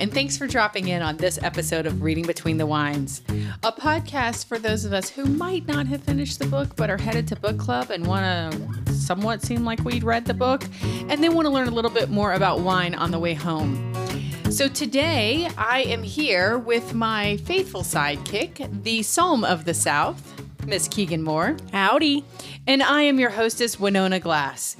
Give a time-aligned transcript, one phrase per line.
[0.00, 3.20] and thanks for dropping in on this episode of Reading Between the Wines,
[3.62, 6.96] a podcast for those of us who might not have finished the book but are
[6.96, 11.22] headed to book club and want to somewhat seem like we'd read the book, and
[11.22, 13.92] then want to learn a little bit more about wine on the way home.
[14.50, 20.88] So today I am here with my faithful sidekick, the Psalm of the South, Miss
[20.88, 21.56] Keegan Moore.
[21.72, 22.24] Howdy.
[22.66, 24.76] And I am your hostess, Winona Glass.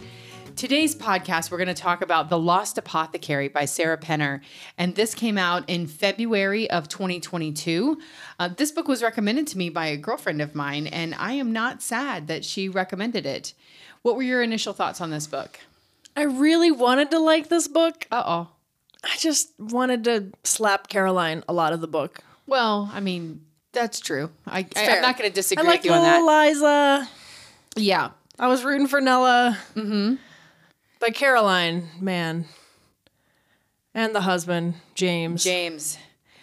[0.61, 4.43] Today's podcast, we're going to talk about The Lost Apothecary by Sarah Penner.
[4.77, 7.99] And this came out in February of 2022.
[8.39, 11.51] Uh, this book was recommended to me by a girlfriend of mine, and I am
[11.51, 13.55] not sad that she recommended it.
[14.03, 15.61] What were your initial thoughts on this book?
[16.15, 18.07] I really wanted to like this book.
[18.13, 18.49] Uh oh.
[19.03, 22.23] I just wanted to slap Caroline a lot of the book.
[22.47, 24.31] Well, I mean, that's true.
[24.47, 26.19] I, I, am not going to disagree I like with you on that.
[26.21, 27.09] Liza.
[27.77, 28.11] Yeah.
[28.39, 29.57] I was rooting for Nella.
[29.75, 30.17] Mm-hmm.
[31.01, 32.45] But Caroline, man.
[33.95, 35.43] And the husband, James.
[35.43, 35.99] James.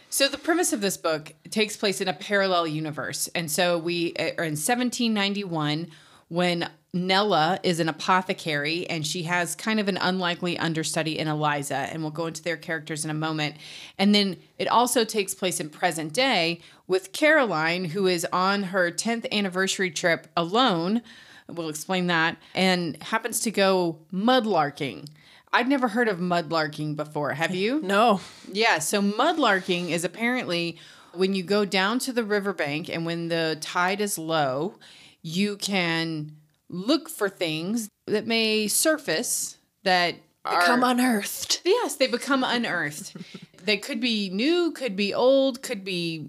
[0.10, 4.14] So the premise of this book takes place in a parallel universe, and so we
[4.18, 5.92] are in 1791
[6.30, 11.76] when Nella is an apothecary and she has kind of an unlikely understudy in Eliza,
[11.76, 13.58] and we'll go into their characters in a moment.
[13.98, 18.90] And then it also takes place in present day with Caroline, who is on her
[18.92, 21.04] 10th anniversary trip alone.
[21.50, 25.08] We'll explain that, and happens to go mudlarking.
[25.54, 27.34] I'd never heard of mudlarking before.
[27.34, 27.82] Have you?
[27.84, 28.20] No.
[28.52, 30.78] Yeah, so mudlarking is apparently
[31.14, 34.76] when you go down to the riverbank and when the tide is low,
[35.22, 36.34] you can
[36.70, 41.62] look for things that may surface that are Come unearthed.
[41.66, 43.16] Yes, they become unearthed.
[43.64, 46.28] they could be new, could be old, could be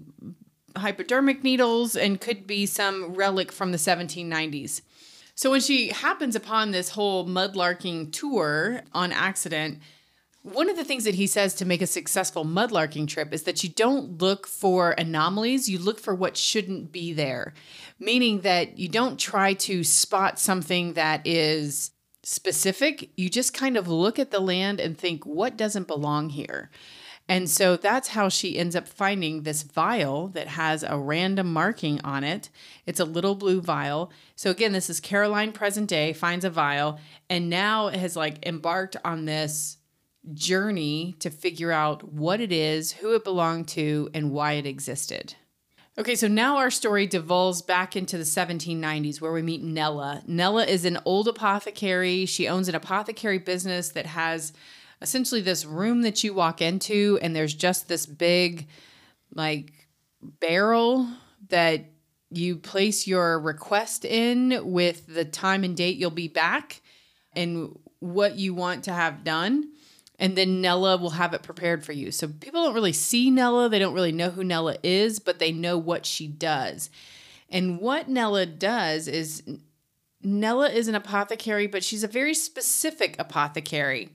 [0.75, 4.81] hypodermic needles, and could be some relic from the 1790s.
[5.39, 9.79] So when she happens upon this whole mudlarking tour on accident,
[10.43, 13.63] one of the things that he says to make a successful mudlarking trip is that
[13.63, 17.53] you don't look for anomalies, you look for what shouldn't be there.
[17.99, 21.91] Meaning that you don't try to spot something that is
[22.21, 26.69] specific, you just kind of look at the land and think, what doesn't belong here?
[27.29, 32.01] And so that's how she ends up finding this vial that has a random marking
[32.01, 32.49] on it.
[32.87, 34.11] It's a little blue vial.
[34.35, 38.97] So again, this is Caroline present day finds a vial and now has like embarked
[39.05, 39.77] on this
[40.33, 45.35] journey to figure out what it is, who it belonged to, and why it existed.
[45.99, 50.23] Okay, so now our story devolves back into the 1790s where we meet Nella.
[50.25, 52.25] Nella is an old apothecary.
[52.25, 54.53] She owns an apothecary business that has
[55.01, 58.67] essentially this room that you walk into, and there's just this big,
[59.33, 59.71] like,
[60.21, 61.07] barrel
[61.49, 61.85] that
[62.29, 66.81] you place your request in with the time and date you'll be back
[67.33, 69.71] and what you want to have done.
[70.19, 72.11] And then Nella will have it prepared for you.
[72.11, 73.69] So people don't really see Nella.
[73.69, 76.89] They don't really know who Nella is, but they know what she does.
[77.49, 79.41] And what Nella does is
[80.21, 84.09] Nella is an apothecary, but she's a very specific apothecary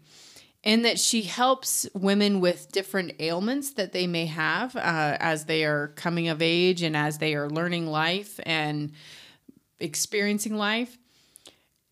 [0.65, 5.65] in that she helps women with different ailments that they may have uh, as they
[5.65, 8.91] are coming of age and as they are learning life and
[9.79, 10.97] experiencing life.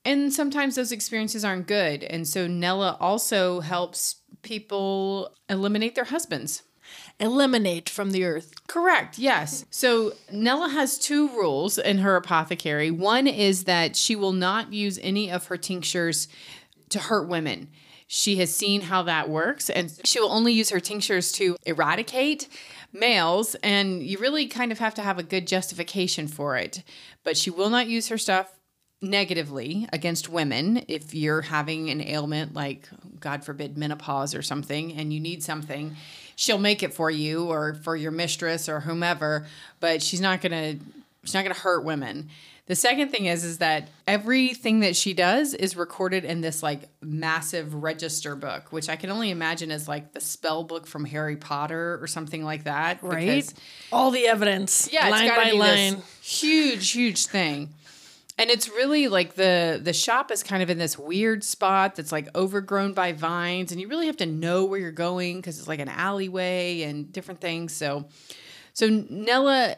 [0.04, 2.02] And sometimes those experiences aren't good.
[2.02, 6.62] And so Nella also helps people eliminate their husbands.
[7.20, 8.66] Eliminate from the earth.
[8.66, 9.18] Correct.
[9.18, 9.64] Yes.
[9.70, 12.90] So Nella has two rules in her apothecary.
[12.90, 16.26] One is that she will not use any of her tinctures
[16.88, 17.68] to hurt women.
[18.14, 22.46] She has seen how that works, and she will only use her tinctures to eradicate
[22.92, 23.54] males.
[23.62, 26.82] And you really kind of have to have a good justification for it.
[27.24, 28.52] But she will not use her stuff
[29.00, 35.12] negatively against women if you're having an ailment like god forbid menopause or something and
[35.12, 35.96] you need something
[36.36, 39.44] she'll make it for you or for your mistress or whomever
[39.80, 40.84] but she's not going to
[41.24, 42.28] she's not going to hurt women
[42.66, 46.88] the second thing is is that everything that she does is recorded in this like
[47.00, 51.36] massive register book which i can only imagine is like the spell book from harry
[51.36, 53.26] potter or something like that Right?
[53.36, 53.54] because-
[53.90, 54.88] All the evidence.
[54.92, 56.02] yeah, line by line.
[56.22, 57.70] huge, huge thing.
[58.38, 62.10] And it's really like the the shop is kind of in this weird spot that's
[62.10, 65.68] like overgrown by vines, and you really have to know where you're going because it's
[65.68, 67.74] like an alleyway and different things.
[67.74, 68.06] So,
[68.72, 69.76] so Nella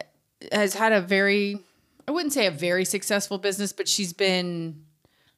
[0.53, 1.59] has had a very,
[2.07, 4.83] I wouldn't say a very successful business, but she's been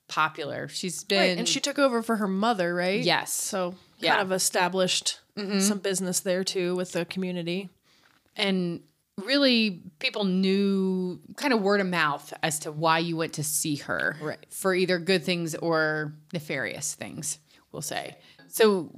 [0.07, 0.67] popular.
[0.67, 3.01] She's been, Right, and she took over for her mother, right?
[3.01, 4.11] yes, So Yeah.
[4.15, 5.59] kind of established mm-hmm.
[5.59, 7.69] some business there too with the community.
[8.35, 8.81] and
[9.25, 13.75] really people knew kind of word of mouth as to why you went to see
[13.77, 14.45] her Right.
[14.51, 17.39] for either good things or nefarious things
[17.71, 18.15] we'll say
[18.47, 18.91] so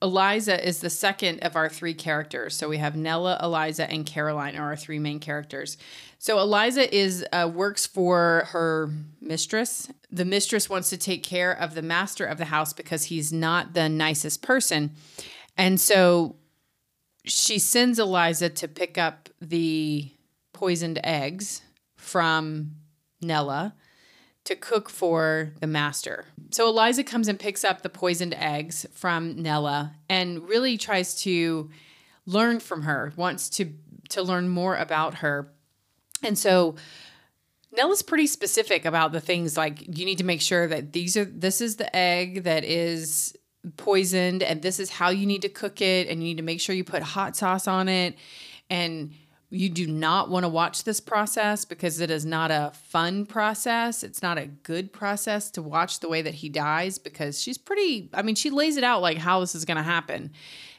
[0.00, 2.54] Eliza is the second of our three characters.
[2.54, 5.78] So we have Nella, Eliza, and Caroline are our three main characters.
[6.18, 8.90] So Eliza is uh, works for her
[9.20, 9.90] mistress.
[10.10, 13.74] The mistress wants to take care of the master of the house because he's not
[13.74, 14.92] the nicest person,
[15.56, 16.36] and so
[17.24, 20.10] she sends Eliza to pick up the
[20.52, 21.62] poisoned eggs
[21.96, 22.76] from
[23.20, 23.74] Nella
[24.44, 26.26] to cook for the master.
[26.50, 31.68] So Eliza comes and picks up the poisoned eggs from Nella and really tries to
[32.24, 33.72] learn from her, wants to
[34.10, 35.52] to learn more about her.
[36.22, 36.76] And so
[37.72, 41.24] Nella's pretty specific about the things like you need to make sure that these are
[41.24, 43.36] this is the egg that is
[43.76, 46.60] poisoned and this is how you need to cook it and you need to make
[46.60, 48.16] sure you put hot sauce on it
[48.70, 49.12] and
[49.50, 54.02] you do not want to watch this process because it is not a fun process.
[54.02, 58.10] It's not a good process to watch the way that he dies because she's pretty,
[58.12, 60.32] I mean, she lays it out like how this is going to happen.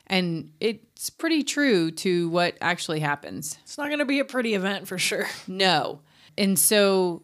[0.07, 3.57] And it's pretty true to what actually happens.
[3.63, 5.27] It's not going to be a pretty event for sure.
[5.48, 6.01] No.
[6.38, 7.24] And so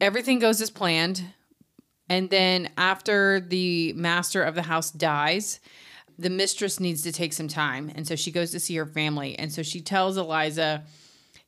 [0.00, 1.24] everything goes as planned.
[2.08, 5.60] And then after the master of the house dies,
[6.18, 7.90] the mistress needs to take some time.
[7.94, 9.38] And so she goes to see her family.
[9.38, 10.84] And so she tells Eliza,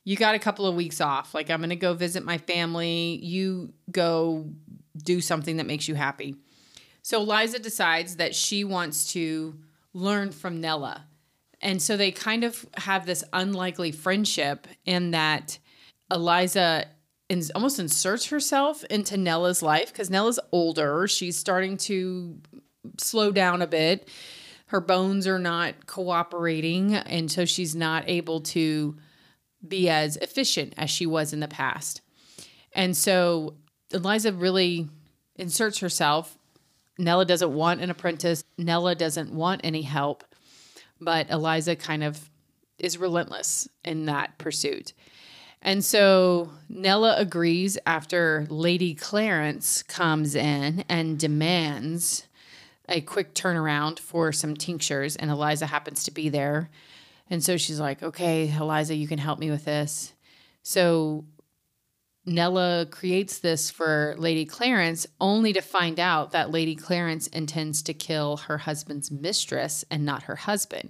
[0.03, 1.33] You got a couple of weeks off.
[1.33, 3.19] Like, I'm going to go visit my family.
[3.21, 4.49] You go
[4.97, 6.35] do something that makes you happy.
[7.01, 9.55] So Eliza decides that she wants to
[9.95, 11.07] learn from Nella.
[11.61, 15.57] And so they kind of have this unlikely friendship in that
[16.11, 16.85] Eliza
[17.29, 21.07] ins- almost inserts herself into Nella's life because Nella's older.
[21.07, 22.37] She's starting to
[22.99, 24.07] slow down a bit
[24.67, 28.95] her bones are not cooperating and so she's not able to
[29.65, 32.01] be as efficient as she was in the past.
[32.73, 33.55] And so
[33.91, 34.89] Eliza really
[35.35, 36.37] inserts herself.
[36.97, 38.43] Nella doesn't want an apprentice.
[38.57, 40.23] Nella doesn't want any help,
[40.99, 42.29] but Eliza kind of
[42.77, 44.93] is relentless in that pursuit.
[45.61, 52.27] And so Nella agrees after Lady Clarence comes in and demands
[52.87, 56.69] a quick turnaround for some tinctures, and Eliza happens to be there.
[57.31, 60.13] And so she's like, okay, Eliza, you can help me with this.
[60.61, 61.25] So
[62.25, 67.93] Nella creates this for Lady Clarence only to find out that Lady Clarence intends to
[67.93, 70.89] kill her husband's mistress and not her husband.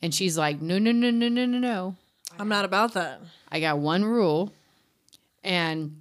[0.00, 1.96] And she's like, no, no, no, no, no, no, no.
[2.38, 3.20] I'm not about that.
[3.50, 4.52] I got one rule.
[5.42, 6.00] And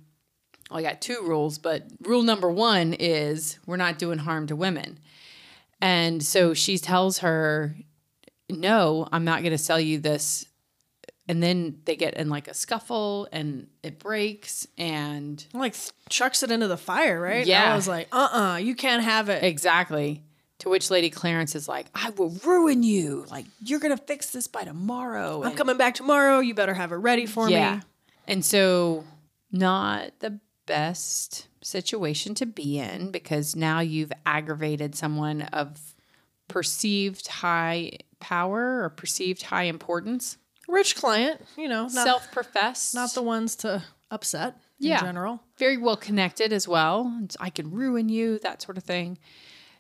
[0.70, 4.56] well, I got two rules, but rule number one is we're not doing harm to
[4.56, 5.00] women.
[5.82, 7.76] And so she tells her,
[8.50, 10.47] No, I'm not going to sell you this.
[11.28, 15.76] And then they get in like a scuffle and it breaks and Like
[16.10, 17.46] chucks it into the fire, right?
[17.46, 17.74] Yeah.
[17.74, 19.44] I was like, uh uh you can't have it.
[19.44, 20.24] exactly.
[20.60, 23.26] To which Lady Clarence is like, I will ruin you.
[23.30, 25.42] Like, you're going to fix this by tomorrow.
[25.42, 26.40] I'm And- coming back tomorrow.
[26.40, 27.76] You better have it ready for yeah.
[27.76, 27.82] me.
[28.28, 29.04] And so,
[29.52, 35.94] not the best situation to be in because now you've aggravated someone of
[36.48, 43.22] perceived high power or perceived high importance, Rich client, you know, self professed, not the
[43.22, 45.00] ones to upset Yeah.
[45.00, 45.42] in general.
[45.58, 47.20] very well connected as well.
[47.24, 49.18] It's, I can ruin you, that sort of thing.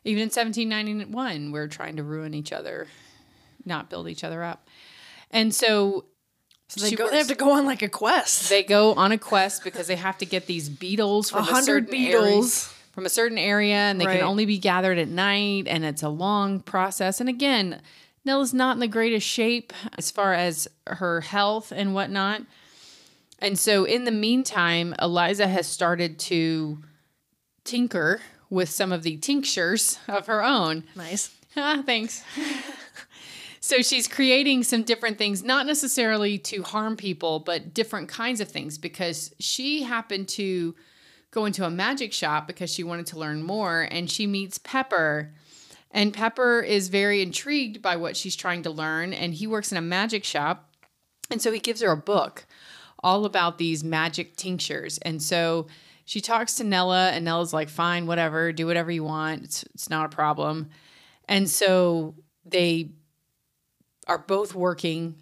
[0.06, 2.88] Even in 1791, we're trying to ruin each other,
[3.66, 4.68] not build each other up.
[5.32, 6.06] And so
[6.70, 8.50] So they, go, they have to go on like a quest.
[8.50, 11.90] they go on a quest because they have to get these beetles from a, hundred
[11.90, 12.74] certain area, beetles.
[12.94, 14.20] from a certain area, and they Right.
[14.20, 17.20] can only be gathered at night, and it's a long process.
[17.20, 17.82] And again,
[18.28, 22.42] Nella's not in the greatest shape as far as her health and whatnot.
[23.40, 26.80] And so, in the meantime, Eliza has started to
[27.64, 28.20] tinker
[28.50, 30.84] with some of the tinctures of her own.
[30.96, 31.34] Nice.
[31.60, 32.24] Ah, thanks.
[33.60, 38.48] so she's creating some different things, not necessarily to harm people, but different kinds of
[38.48, 40.76] things because she happened to
[41.32, 45.34] go into a magic shop because she wanted to learn more and she meets Pepper.
[45.92, 49.78] And Pepper is very intrigued by what she's trying to learn and he works in
[49.78, 50.70] a magic shop.
[51.32, 52.46] And so he gives her a book
[53.04, 54.98] all about these magic tinctures.
[55.00, 55.68] And so
[56.06, 59.44] she talks to Nella, and Nella's like, fine, whatever, do whatever you want.
[59.44, 60.70] It's, it's not a problem.
[61.28, 62.16] And so
[62.46, 62.92] they
[64.08, 65.16] are both working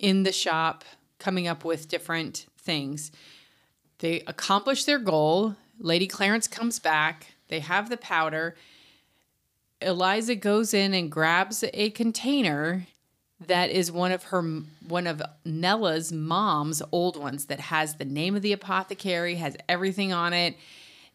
[0.00, 0.84] in the shop,
[1.18, 3.12] coming up with different things.
[4.00, 5.54] They accomplish their goal.
[5.78, 7.34] Lady Clarence comes back.
[7.48, 8.56] They have the powder.
[9.80, 12.86] Eliza goes in and grabs a container
[13.46, 14.42] that is one of her
[14.88, 20.12] one of Nella's mom's old ones that has the name of the apothecary, has everything
[20.12, 20.56] on it.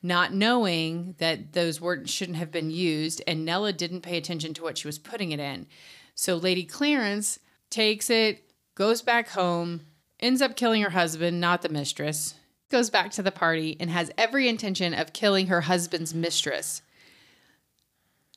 [0.04, 3.22] not knowing that those words shouldn't have been used.
[3.28, 5.68] And Nella didn't pay attention to what she was putting it in.
[6.16, 7.40] So Lady Clarence
[7.70, 8.44] takes it,
[8.76, 9.82] goes back home,
[10.20, 12.36] ends up killing her husband, not the mistress,
[12.70, 16.82] goes back to the party, and has every intention of killing her husband's mistress.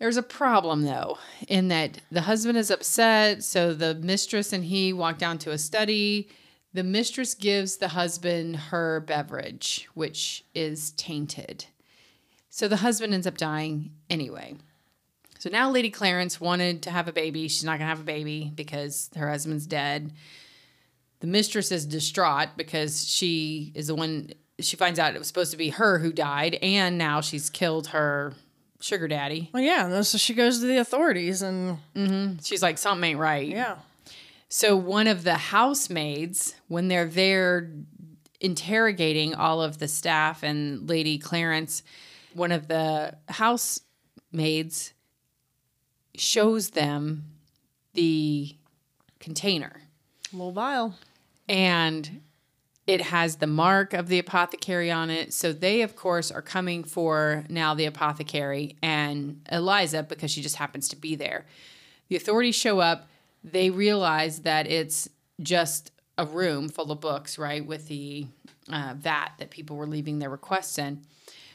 [0.04, 1.16] There's a problem though,
[1.48, 5.56] in that the husband is upset, so the mistress and he walk down to a
[5.56, 6.28] study.
[6.74, 11.64] The mistress gives the husband her beverage, which is tainted.
[12.50, 14.56] So the husband ends up dying anyway.
[15.38, 17.48] So now Lady Clarence wanted to have a baby.
[17.48, 20.12] She's not going to have a baby because her husband's dead.
[21.20, 25.52] The mistress is distraught because she is the one, she finds out it was supposed
[25.52, 28.34] to be her who died, and now she's killed her
[28.84, 29.50] sugar daddy.
[29.52, 30.02] Well, yeah.
[30.02, 32.38] So she goes to the authorities and mm-hmm.
[32.42, 33.48] She's like, something ain't right.
[33.48, 33.76] yeah.
[34.48, 37.70] So one of the housemaids, when they're there
[38.40, 41.82] interrogating all of the staff and Lady Clarence,
[42.34, 44.92] one of the housemaids
[46.14, 47.24] shows them
[47.94, 48.54] the
[49.18, 49.80] container.
[50.32, 50.94] A Little vial.
[51.48, 52.20] And
[52.86, 55.32] it has the mark of the apothecary on it.
[55.32, 60.56] So they, of course, are coming for now the apothecary and Eliza because she just
[60.56, 61.46] happens to be there.
[62.08, 63.08] The authorities show up.
[63.42, 65.08] They realize that it's
[65.40, 68.26] just a room full of books, right, with the
[68.70, 71.02] uh, vat that people were leaving their requests in.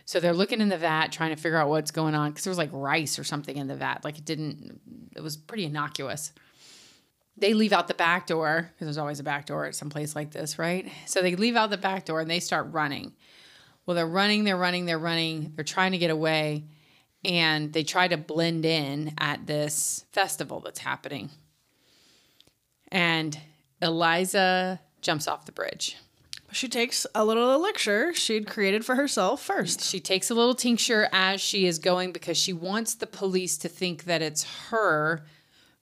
[0.06, 2.52] So they're looking in the vat, trying to figure out what's going on because there
[2.52, 4.04] was like rice or something in the vat.
[4.04, 4.82] Like it didn't,
[5.16, 6.34] it was pretty innocuous
[7.40, 10.16] they leave out the back door because there's always a back door at some place
[10.16, 10.90] like this, right?
[11.06, 13.14] So they leave out the back door and they start running.
[13.86, 16.66] Well, they're running, they're running, they're running, they're trying to get away,
[17.26, 21.30] and they try to blend in at this festival that's happening.
[22.92, 23.40] And
[23.82, 25.98] Eliza jumps off the bridge.
[26.52, 29.82] She takes a little elixir she'd created for herself first.
[29.82, 33.70] She takes a little tincture as she is going because she wants the police to
[33.70, 35.24] think that it's her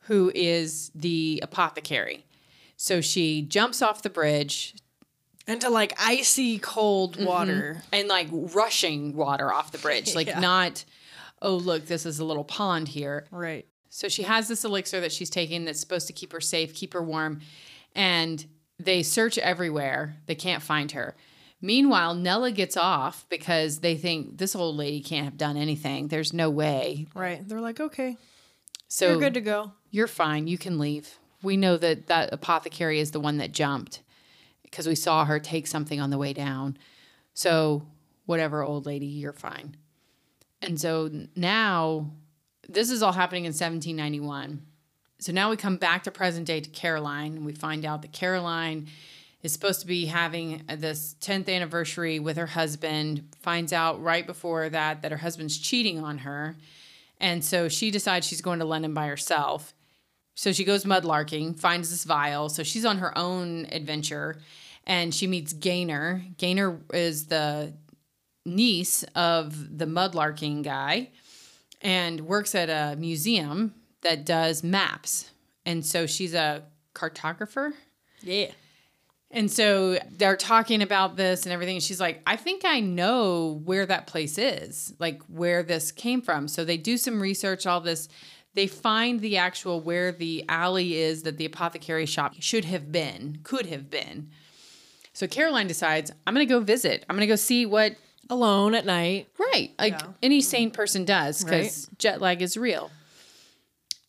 [0.07, 2.25] who is the apothecary.
[2.75, 4.75] So she jumps off the bridge,
[5.47, 7.25] Into like icy cold mm-hmm.
[7.25, 7.81] water.
[7.91, 10.39] and like rushing water off the bridge, like Yeah.
[10.39, 10.85] not,
[11.41, 13.25] oh, look, this is a little pond here.
[13.31, 13.65] Right.
[13.89, 16.93] So she has this elixir that she's taking that's supposed to keep her safe, keep
[16.93, 17.39] her warm,
[17.95, 18.45] and
[18.79, 20.17] they search everywhere.
[20.27, 21.15] They can't find her.
[21.61, 26.09] Meanwhile, Nella gets off because they think this old lady can't have done anything.
[26.09, 27.07] There's no way.
[27.15, 27.47] Right.
[27.47, 28.17] They're like, okay,
[28.87, 29.71] So you're good to go.
[29.91, 30.47] You're fine.
[30.47, 31.19] You can leave.
[31.41, 34.01] We know that that apothecary is the one that jumped
[34.63, 36.77] because we saw her take something on the way down.
[37.33, 37.85] So,
[38.25, 39.77] whatever, old lady, you're fine.
[40.61, 42.11] And so now,
[42.67, 44.61] this is all happening in 1791.
[45.19, 48.11] So now we come back to present day to Caroline, and we find out that
[48.11, 48.87] Caroline
[49.41, 54.69] is supposed to be having this 10th anniversary with her husband, finds out right before
[54.69, 56.55] that that her husband's cheating on her.
[57.19, 59.73] And so she decides she's going to London by herself.
[60.37, 62.47] So she goes mudlarking, finds this vial.
[62.49, 64.37] So she's on her own adventure
[64.85, 66.23] and she meets Gaynor.
[66.37, 67.73] Gaynor is the
[68.45, 71.09] niece of the mudlarking guy
[71.81, 75.31] and works at a museum that does maps.
[75.65, 76.61] And so she's a
[76.93, 77.73] cartographer.
[78.21, 78.51] Yeah.
[79.31, 81.77] And so they're talking about this and everything.
[81.77, 86.21] And she's like, I think I know where that place is, like where this came
[86.21, 86.47] from.
[86.47, 88.07] So they do some research, all this.
[88.57, 93.37] They find the actual where the alley is that the apothecary shop should have been,
[93.43, 94.31] could have been.
[95.13, 97.05] So Caroline decides, I'm going to go visit.
[97.07, 97.93] I'm going to go see what,
[98.31, 99.27] Alone at night.
[99.37, 100.07] right, like Yeah.
[100.23, 102.89] any sane person does because jet lag is real.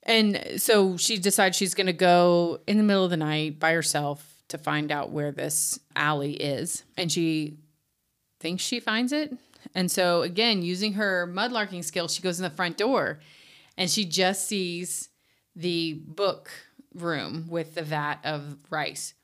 [0.05, 3.75] And so she decides she's going to go in the middle of the night by
[3.75, 6.85] herself to find out where this alley is.
[6.97, 7.59] And she
[8.41, 9.31] thinks she finds it.
[9.75, 13.21] And so, again, using her mudlarking skill, she goes in the front door
[13.79, 15.09] and she just sees
[15.57, 16.51] the book
[16.95, 19.15] room with the vat of rice.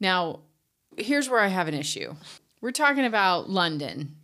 [0.00, 0.40] Now,
[0.98, 2.14] here's where I have an issue.
[2.60, 4.16] We're talking about London.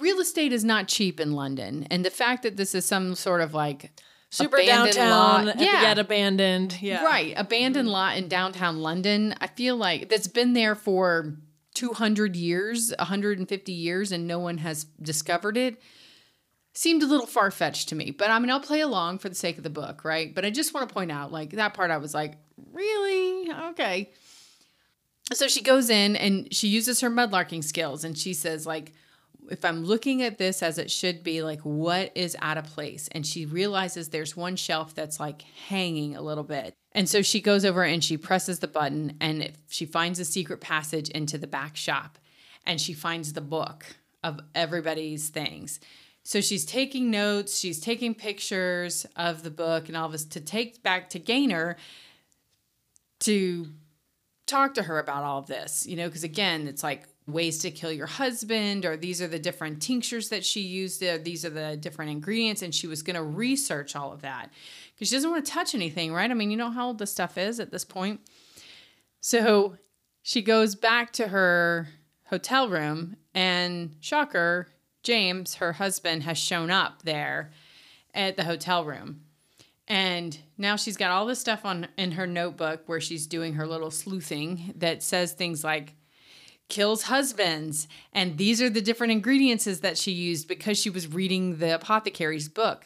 [0.00, 1.86] Real estate is not cheap in London.
[1.90, 3.92] And the fact that this is some sort of like
[4.30, 5.82] Super abandoned downtown, lot- yeah.
[5.82, 6.80] yet abandoned.
[6.80, 7.04] Yeah.
[7.04, 7.34] Right.
[7.36, 9.34] Abandoned lot in downtown London.
[9.40, 11.34] I feel like that's been there for
[11.74, 15.80] 200 years, 150 years, and no one has discovered it.
[16.74, 19.34] Seemed a little far fetched to me, but I mean, I'll play along for the
[19.34, 20.32] sake of the book, right?
[20.32, 22.34] But I just want to point out, like, that part I was like,
[22.72, 23.50] really?
[23.70, 24.10] Okay.
[25.32, 28.92] So she goes in and she uses her mudlarking skills and she says, like,
[29.50, 33.08] if I'm looking at this as it should be, like what is out of place?
[33.12, 36.74] And she realizes there's one shelf that's like hanging a little bit.
[36.92, 40.60] And so she goes over and she presses the button and she finds a secret
[40.60, 42.18] passage into the back shop
[42.66, 43.84] and she finds the book
[44.22, 45.80] of everybody's things.
[46.24, 50.82] So she's taking notes, she's taking pictures of the book and all this to take
[50.82, 51.76] back to Gaynor
[53.20, 53.68] to
[54.46, 57.70] talk to her about all of this, you know, because again, it's like ways to
[57.70, 61.50] kill your husband, or these are the different tinctures that she used, or these are
[61.50, 64.50] the different ingredients, and she was going to research all of that
[64.94, 66.30] because she doesn't want to touch anything, right?
[66.30, 68.20] I mean, you know how old the stuff is at this point.
[69.20, 69.76] So
[70.22, 71.88] she goes back to her
[72.26, 74.68] hotel room, and shocker,
[75.08, 77.50] James, her husband, has shown up there
[78.12, 79.22] at the hotel room.
[79.86, 83.66] And now she's got all this stuff on in her notebook where she's doing her
[83.66, 85.94] little sleuthing that says things like
[86.68, 91.56] kills husbands and these are the different ingredients that she used because she was reading
[91.56, 92.84] the apothecary's book.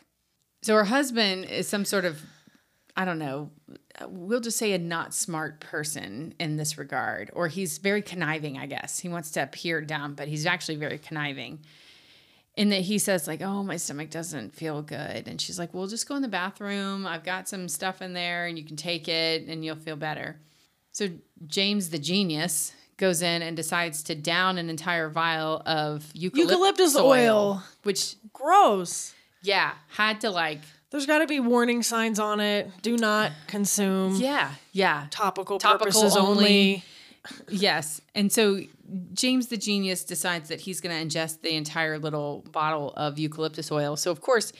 [0.62, 2.22] So her husband is some sort of
[2.96, 3.50] I don't know,
[4.06, 8.66] we'll just say a not smart person in this regard or he's very conniving, I
[8.66, 9.00] guess.
[9.00, 11.64] He wants to appear dumb, but he's actually very conniving
[12.56, 15.86] in that he says like oh my stomach doesn't feel good and she's like well
[15.86, 19.08] just go in the bathroom i've got some stuff in there and you can take
[19.08, 20.36] it and you'll feel better
[20.92, 21.08] so
[21.46, 26.50] james the genius goes in and decides to down an entire vial of eucalyptus,
[26.94, 27.62] Eucalyptus oil.
[27.82, 29.14] which Gross.
[29.42, 32.70] yeah had to like There's got to be warning signs on it.
[32.82, 34.16] Do not consume.
[34.16, 36.30] yeah yeah Topical, Topical purposes only.
[36.44, 36.84] only.
[37.48, 38.00] Yes.
[38.14, 38.60] And so
[39.14, 43.70] James the genius decides that he's going to ingest the entire little bottle of eucalyptus
[43.70, 43.96] oil.
[43.96, 44.52] So, of course,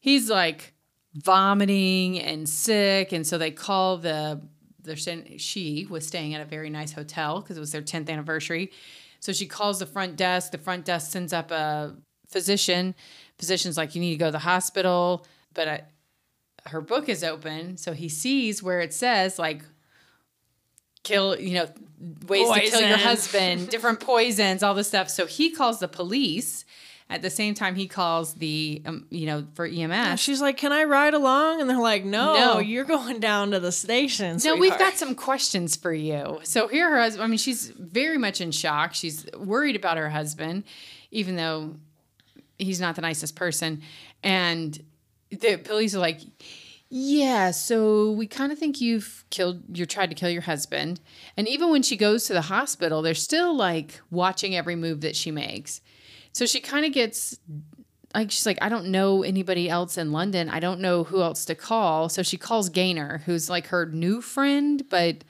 [0.00, 0.74] he's like
[1.14, 3.12] vomiting and sick.
[3.12, 4.40] And so they call the,
[4.82, 8.72] they're she was staying at a very nice hotel because it was their 10th anniversary.
[9.20, 10.52] So she calls the front desk.
[10.52, 11.96] The front desk sends up a
[12.28, 12.94] physician.
[13.38, 15.26] Physician's like, you need to go to the hospital.
[15.54, 15.82] But I,
[16.66, 17.76] her book is open.
[17.76, 19.62] So he sees where it says, like,
[21.08, 21.68] kill, you know,
[22.28, 25.08] ways to kill your husband, different poisons, all this stuff.
[25.08, 26.64] So he calls the police.
[27.10, 30.20] At the same time, he calls the, um, you know, for EMS.
[30.20, 32.58] She's like, "Can I ride along?" And they're like, "No, No.
[32.58, 36.38] you're going down to the station." No, we've got some questions for you.
[36.42, 37.24] So here, her husband.
[37.24, 38.92] I mean, she's very much in shock.
[38.92, 40.64] She's worried about her husband,
[41.10, 41.76] even though
[42.58, 43.80] he's not the nicest person.
[44.22, 44.78] And
[45.30, 46.20] the police are like,
[46.90, 49.62] "Yeah, so we kind of think you've killed.
[49.76, 51.00] You tried to kill your husband."
[51.36, 55.16] And even when she goes to the hospital, they're still like watching every move that
[55.16, 55.80] she makes.
[56.32, 57.38] So she kind of gets
[58.14, 60.48] like she's like, I don't know anybody else in London.
[60.48, 62.08] I don't know who else to call.
[62.08, 65.24] So she calls Gaynor, who's like her new friend, but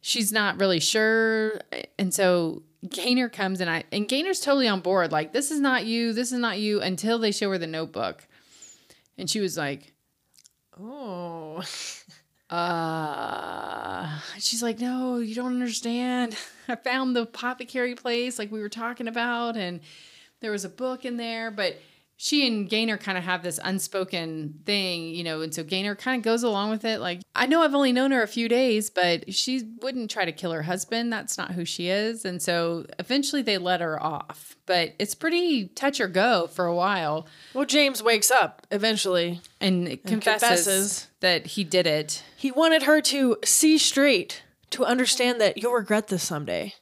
[0.00, 1.60] she's not really sure.
[1.98, 5.10] And so Gaynor comes and I and Gaynor's totally on board.
[5.10, 8.26] Like, this is not you, this is not you, until they show her the notebook.
[9.16, 9.92] And she was like,
[10.80, 11.62] Oh,
[12.50, 16.36] uh she's like, No, you don't understand.
[16.68, 19.80] I found the apothecary place like we were talking about, and
[20.40, 21.76] there was a book in there, but
[22.20, 26.18] she and Gaynor kind of have this unspoken thing, you know, and so Gaynor kind
[26.18, 26.98] of goes along with it.
[26.98, 30.32] Like, I know I've only known her a few days, but she wouldn't try to
[30.32, 31.12] kill her husband.
[31.12, 32.24] That's not who she is.
[32.24, 34.56] And so eventually they let her off.
[34.66, 37.28] But it's pretty touch or go for a while.
[37.54, 39.40] well, James wakes up eventually.
[39.60, 41.06] And, confesses, confesses.
[41.20, 42.24] that he did it.
[42.36, 46.74] He wanted her to see straight, to understand that you'll regret this someday.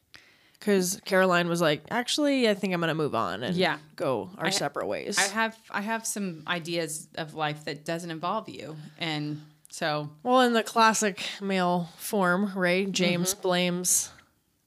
[0.66, 3.78] Because Caroline was like, "Actually, I think I'm gonna move on and Yeah.
[3.94, 8.48] go our separate ways." I have I have some ideas of life that doesn't involve
[8.48, 8.76] you.
[8.98, 12.90] And so well, in the classic male form, right?
[12.90, 14.10] James blames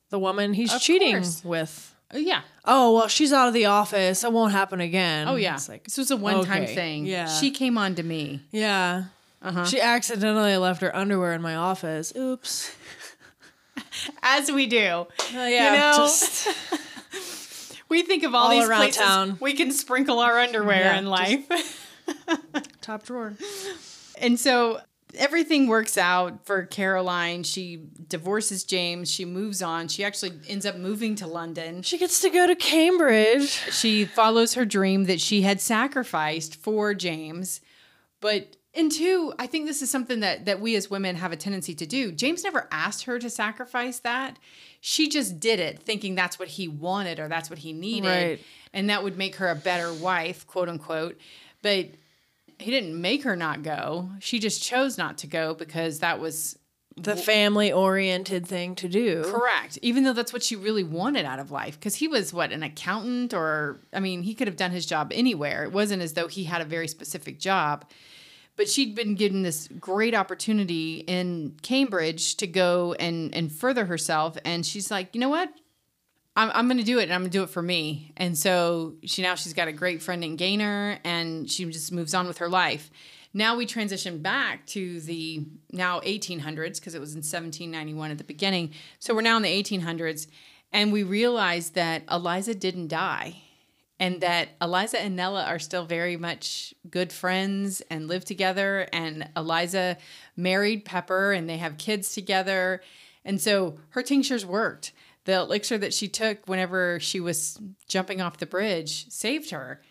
[0.09, 0.75] the woman he's Mm-hmm.
[0.77, 1.43] Of cheating course.
[1.43, 1.95] with.
[2.15, 2.41] uh, yeah.
[2.63, 4.23] Oh well, she's out of the office.
[4.23, 5.27] It won't happen again.
[5.27, 5.55] Oh yeah.
[5.55, 7.05] It's like, this was a one time okay, thing.
[7.07, 7.25] yeah.
[7.27, 8.39] She came on to me.
[8.51, 9.03] yeah.
[9.41, 9.63] Uh-huh.
[9.65, 12.12] She accidentally left her underwear in my office.
[12.15, 12.71] Oops.
[14.23, 14.77] As we do.
[14.88, 15.07] Oh,
[15.47, 15.75] yeah.
[15.75, 15.93] know?
[15.97, 16.47] just-
[17.89, 19.38] We think of all, All these around places town.
[19.41, 21.88] we can sprinkle our underwear Yeah, in life.
[22.81, 23.33] top drawer.
[24.21, 24.79] and so
[25.15, 27.41] everything works out for Caroline.
[27.41, 29.09] She divorces James.
[29.09, 29.88] She moves on.
[29.88, 31.81] She actually ends up moving to London.
[31.81, 33.49] She gets to go to Cambridge.
[33.71, 37.59] She follows her dream that she had sacrificed for James.
[38.21, 41.36] But and two, I think this is something that that we as women have a
[41.36, 42.12] tendency to do.
[42.12, 44.38] James never asked her to sacrifice that.
[44.79, 48.08] She just did it thinking that's what he wanted or that's what he needed.
[48.08, 48.39] Right.
[48.73, 51.17] And that would make her a better wife, quote unquote.
[51.62, 51.88] But
[52.60, 54.10] he didn't make her not go.
[54.19, 56.58] She just chose not to go because that was
[56.97, 59.23] The family oriented thing to do.
[59.23, 59.79] Correct.
[59.82, 61.79] Even though that's what she really wanted out of life.
[61.79, 65.12] Because he was, what, an accountant or, I mean, he could have done his job
[65.13, 65.63] anywhere.
[65.63, 67.86] It wasn't as though he had a very specific job.
[68.60, 74.38] But she'd been given this great opportunity in Cambridge to go and, and further herself.
[74.43, 75.50] And she's like, you know what?
[76.36, 78.12] I'm, I'm going to do it and I'm going to do it for me.
[78.17, 82.13] And so she now she's got a great friend in Gaynor and she just moves
[82.13, 82.91] on with her life.
[83.34, 88.26] Now we transition back to the now 1800s because it was in 1791 at the
[88.26, 88.74] beginning.
[89.00, 90.28] So we're now in the 1800s
[90.74, 93.41] and we realize that Eliza didn't die
[93.99, 98.88] and that Eliza and Nella are still very much good friends and live together.
[98.93, 99.97] And Eliza
[100.38, 102.81] married Pepper and they have kids together.
[103.25, 104.93] And so her tinctures worked.
[105.25, 109.81] The elixir that she took whenever she was jumping off the bridge saved her.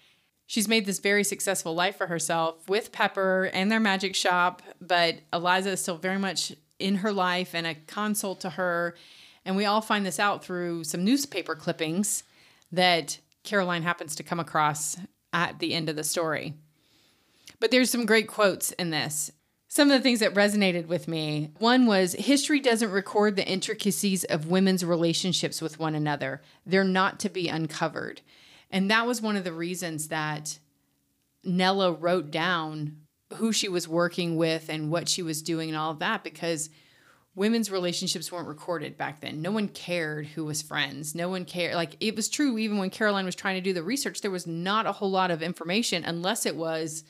[0.47, 5.17] She's made this very successful life for herself with Pepper and their magic shop, but
[5.31, 8.97] Eliza is still very much in her life and a consult to her.
[9.45, 12.25] And we all find this out through some newspaper clippings
[12.73, 13.19] that
[13.49, 14.99] Caroline happens to come across
[15.33, 16.53] at the end of the story.
[17.59, 19.33] But there's some great quotes in this.
[19.69, 24.25] Some of the things that resonated with me one was history doesn't record the intricacies
[24.25, 28.21] of women's relationships with one another, they're not to be uncovered.
[28.71, 30.59] And that was one of the reasons that
[31.43, 32.99] Nella wrote down
[33.37, 36.69] who she was working with and what she was doing and all of that because
[37.39, 39.41] women's relationships weren't recorded back then.
[39.41, 41.15] No one cared who was friends.
[41.15, 41.75] No one cared.
[41.75, 44.47] Like it was true even when Caroline was trying to do the research, there was
[44.47, 47.05] not a whole lot of information unless it was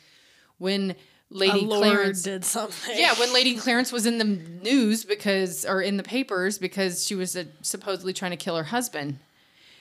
[0.59, 0.95] when
[1.31, 2.95] Lady Clarence did something.
[2.97, 7.15] Yeah, when Lady Clarence was in the news because or in the papers because she
[7.15, 9.19] was uh, supposedly trying to kill her husband.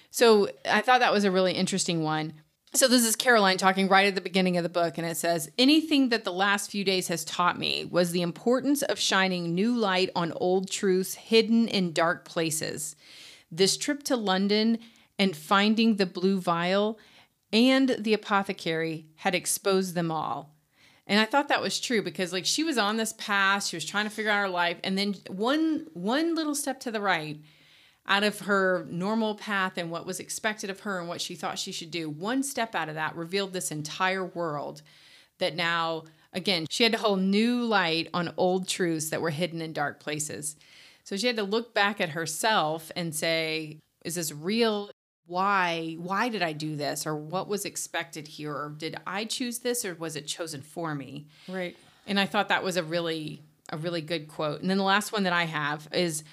[0.10, 2.34] So I thought that was a really interesting one.
[2.74, 5.50] So this is Caroline talking right at the beginning of the book, and it says,
[5.58, 9.76] Anything that the last few days has taught me was the importance of shining new
[9.76, 12.96] light on old truths hidden in dark places.
[13.50, 14.80] This trip to London
[15.18, 17.00] and finding the blue vial
[17.54, 20.54] and the apothecary had exposed them all.
[21.08, 23.86] And I thought that was true because like she was on this path, she was
[23.86, 27.40] trying to figure out her life, and then one one little step to the right
[28.08, 31.60] out of her normal path and what was expected of her and what she thought
[31.60, 32.10] she should do.
[32.10, 34.82] One step out of that revealed this entire world
[35.40, 39.62] that now, again, she had to hold new light on old truths that were hidden
[39.62, 40.56] in dark places.
[41.04, 44.90] So she had to look back at herself and say, is this real?
[45.26, 45.98] Why?
[46.00, 47.06] Why did I do this?
[47.06, 48.54] Or what was expected here?
[48.54, 51.28] Or did I choose this or was it chosen for me?
[51.50, 51.76] Right.
[52.06, 54.62] And I thought that was a really a really good quote.
[54.62, 56.24] And then the last one that I have is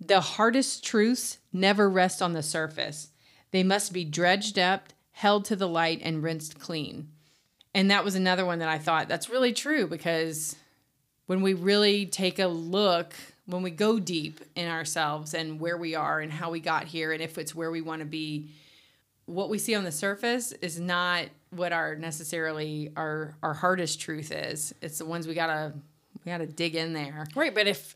[0.00, 3.08] the hardest truths never rest on the surface.
[3.50, 7.08] They must be dredged up, held to the light, and rinsed clean.
[7.74, 10.56] And that was another one that I thought that's really true because
[11.26, 13.14] when we really take a look,
[13.46, 17.12] when we go deep in ourselves and where we are and how we got here,
[17.12, 18.48] and if it's where we want to be,
[19.26, 24.32] what we see on the surface is not what our necessarily our our hardest truth
[24.32, 24.74] is.
[24.80, 25.72] It's the ones we gotta
[26.24, 27.26] we gotta dig in there.
[27.34, 27.94] Right, but if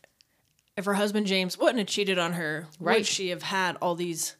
[0.77, 2.99] if her husband James wouldn't have cheated on her, Right.
[2.99, 4.35] would she have had all these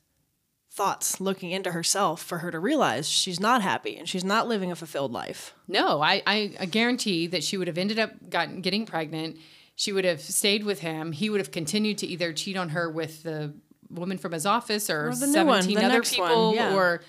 [0.72, 4.72] thoughts looking into herself for her to realize she's not happy and she's not living
[4.72, 5.54] a fulfilled life?
[5.68, 9.38] No, I, I, I guarantee that she would have ended up gotten, getting pregnant.
[9.76, 11.12] She would have stayed with him.
[11.12, 13.54] He would have continued to either cheat on her with the
[13.90, 16.74] woman from his office or, Or the new one, 17 other people yeah.
[16.76, 17.02] or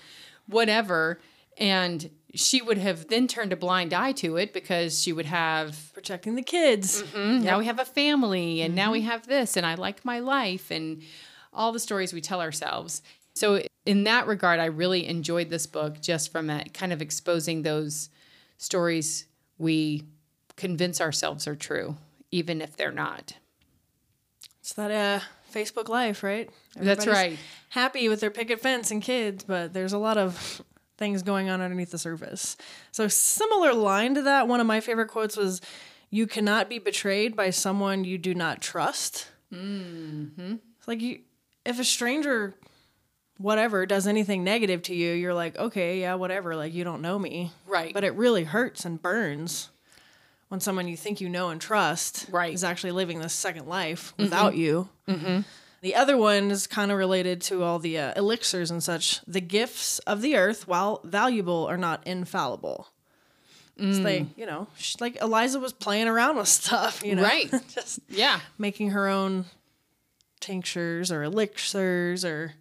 [0.47, 1.19] whatever.
[1.57, 5.91] And she would have then turned a blind eye to it because she would have
[5.93, 7.01] Protecting the kids.
[7.13, 9.09] "Mm, now we have a family and now we Mm-hmm.
[9.09, 11.01] have this and I like my life and
[11.53, 13.01] all the stories we tell ourselves.
[13.35, 18.09] So in that regard I really enjoyed this book just from kind of exposing those
[18.57, 19.25] stories
[19.57, 20.03] we
[20.55, 21.97] convince ourselves are true
[22.31, 23.33] even if they're not.
[24.59, 26.49] It's that uh, Facebook life, right?
[26.75, 27.37] That's right.
[27.69, 30.61] Happy with their picket fence and kids, but there's a lot of
[30.97, 32.55] things going on underneath the surface.
[32.91, 35.61] So, similar line to that, one of my favorite quotes was,
[36.09, 40.55] "You cannot be betrayed by someone you do not trust." Mm-hmm.
[40.79, 41.19] It's like you,
[41.65, 42.53] if a stranger,
[43.37, 46.55] whatever, does anything negative to you, you're like, okay, yeah, whatever.
[46.55, 47.93] Like you don't know me, Right.
[47.93, 49.69] But it really hurts and burns
[50.49, 52.53] when someone you think you know and trust Right.
[52.53, 54.89] is actually living this second life without you.
[55.07, 55.41] Mm-hmm.
[55.85, 59.21] The other one is kind of related to all the uh, elixirs and such.
[59.27, 62.87] The gifts of the earth, while valuable, are not infallible.
[63.77, 67.51] It's like, you know, sh like Eliza was playing around with stuff, you know, Right.
[67.75, 68.39] just Yeah.
[68.57, 69.45] making her own
[70.39, 72.53] tinctures or elixirs or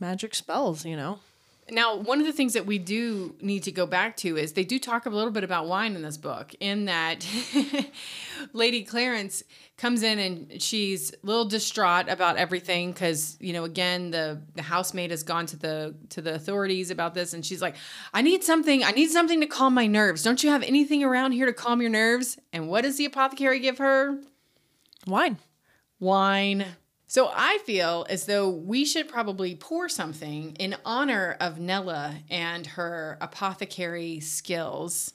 [0.00, 1.20] magic spells, you know.
[1.68, 4.64] Now, one of the things that we do need to go back to is they
[4.64, 7.26] do talk a little bit about wine in this book, in that
[8.52, 9.42] Lady Clarence
[9.76, 14.62] comes in and she's a little distraught about everything because you know again the the
[14.62, 17.76] housemaid has gone to the to the authorities about this and she's like
[18.14, 20.22] i need something i need something to calm my nerves.
[20.22, 22.38] Don't you have anything around here to calm your nerves?
[22.52, 24.18] And what does the apothecary give her?
[25.06, 25.38] Wine.
[26.00, 26.64] wine
[27.08, 32.66] So I feel as though we should probably pour something in honor of Nella and
[32.66, 35.12] her apothecary skills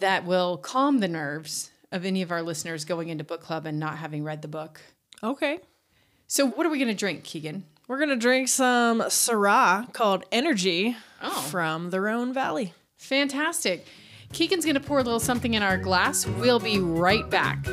[0.00, 3.78] that will calm the nerves of any of our listeners going into book club and
[3.78, 4.80] not having read the book.
[5.22, 5.60] Okay.
[6.26, 7.64] So what are we going to drink, Keegan?
[7.88, 11.40] We're going to drink some Syrah called Energy Oh.
[11.50, 12.74] from the Rhone Valley.
[12.96, 13.86] Fantastic.
[14.32, 16.26] Keegan's going to pour a little something in our glass.
[16.26, 17.66] We'll be right back.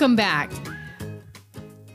[0.00, 0.50] Welcome back.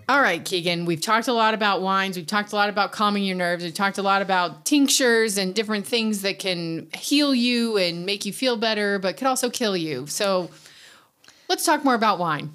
[0.07, 2.15] All right, Keegan, we've talked a lot about wines.
[2.15, 3.63] We've talked a lot about calming your nerves.
[3.63, 8.23] We've talked a lot about tinctures and different things that can heal you and make
[8.23, 10.05] you feel better, but could also kill you.
[10.05, 10.51] So
[11.49, 12.51] let's talk more about wine.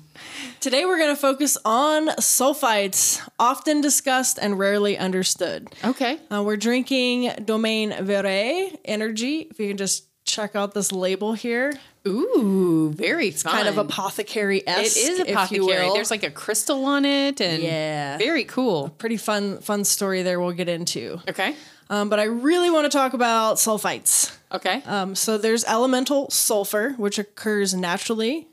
[0.60, 5.68] Today we're going to focus on sulfites, often discussed and rarely understood.
[5.82, 6.20] Okay.
[6.32, 9.48] Uh, we're drinking Domaine Viret Energy.
[9.50, 11.72] If you can just check out this label here,
[12.08, 13.52] Ooh, very fun.
[13.52, 14.96] kind of apothecary It esque.
[14.96, 15.90] is apothecary.
[15.92, 18.16] There's like a crystal on it and Yeah.
[18.18, 18.88] very cool.
[18.98, 20.40] pretty fun fun story there.
[20.40, 21.20] We'll get into.
[21.28, 21.54] Okay.
[21.90, 24.36] Um, but I really want to talk about sulfites.
[24.52, 24.82] Okay.
[24.86, 28.46] Um, so there's elemental sulfur, which occurs naturally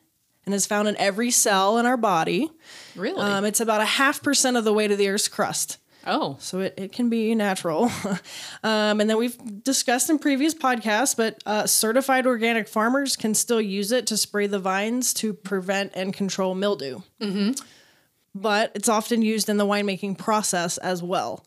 [0.45, 2.49] and is found in every cell in our body.
[2.95, 3.21] really?
[3.21, 5.77] Um, it's about a half percent of the weight of the Earth's crust.
[6.08, 7.91] Oh, So it, it can be natural.
[8.63, 13.62] um, and then we've discussed in previous podcasts, but uh, certified organic farmers can still
[13.62, 17.02] use it to spray the vines to prevent and control mildew.
[17.22, 17.52] Mm-hmm.
[18.34, 21.43] But it's often used in the winemaking process as well.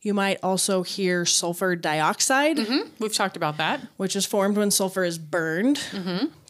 [0.00, 2.58] You might also hear sulfur dioxide,
[2.98, 3.80] we've talked about that.
[3.96, 5.80] which is formed when sulfur is burned.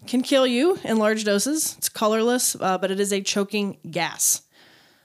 [0.07, 1.75] Can kill you in large doses.
[1.77, 4.42] It's colorless, uh, but it is a choking gas.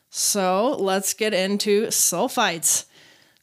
[0.10, 2.86] So let's get into sulfites.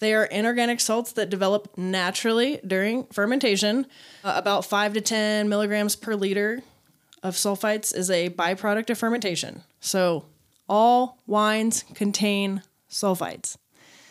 [0.01, 3.87] They are inorganic salts that develop naturally during fermentation.
[4.23, 6.63] Uh, about 5 to 10 milligrams per liter
[7.23, 9.63] of sulfites is a byproduct of fermentation.
[9.81, 10.27] So
[10.69, 13.57] all wines contain sulfites.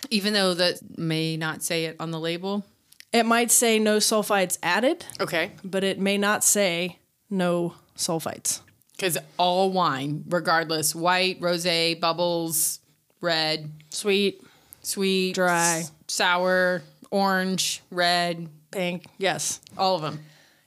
[0.09, 2.65] Even though that may not say it on the label.
[3.11, 5.51] It might say no sulfites added, Okay.
[5.63, 6.97] but it may not say
[7.29, 8.61] no sulfites.
[9.03, 12.79] Because all wine, regardless, white, rosé, bubbles,
[13.19, 14.41] red, Sweet,
[14.81, 15.79] sweet, Dry.
[15.79, 19.59] s- sour, orange, red, pink, yes.
[19.77, 20.19] all of them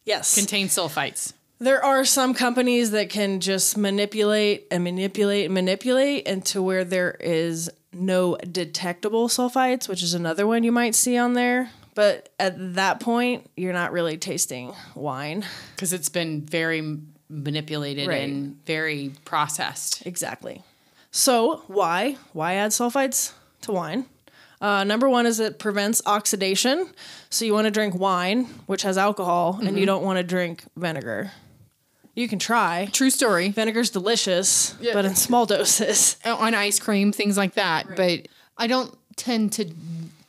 [0.05, 0.35] Yes.
[0.35, 1.33] contain sulfites.
[1.61, 7.17] there are some companies that can just manipulate and manipulate and manipulate into where there
[7.19, 11.71] is no detectable sulfites, which is another one you might see on there.
[11.95, 15.47] But at that point, you're not really tasting wine.
[15.75, 18.23] Because it's been very manipulated Right.
[18.29, 20.05] and very processed.
[20.07, 20.63] Exactly.
[21.11, 22.17] So, why?
[22.33, 24.07] Why add sulfites to wine?
[24.61, 26.91] Uh, number one is it prevents oxidation.
[27.31, 30.65] So, you want to drink wine, which has alcohol, and you don't want to drink
[30.77, 31.33] vinegar.
[32.15, 32.89] You can try.
[32.93, 33.51] True story.
[33.51, 36.17] Vinegar's delicious, but in small doses.
[36.25, 37.95] On ice cream, things like that.
[37.97, 39.71] But I don't tend to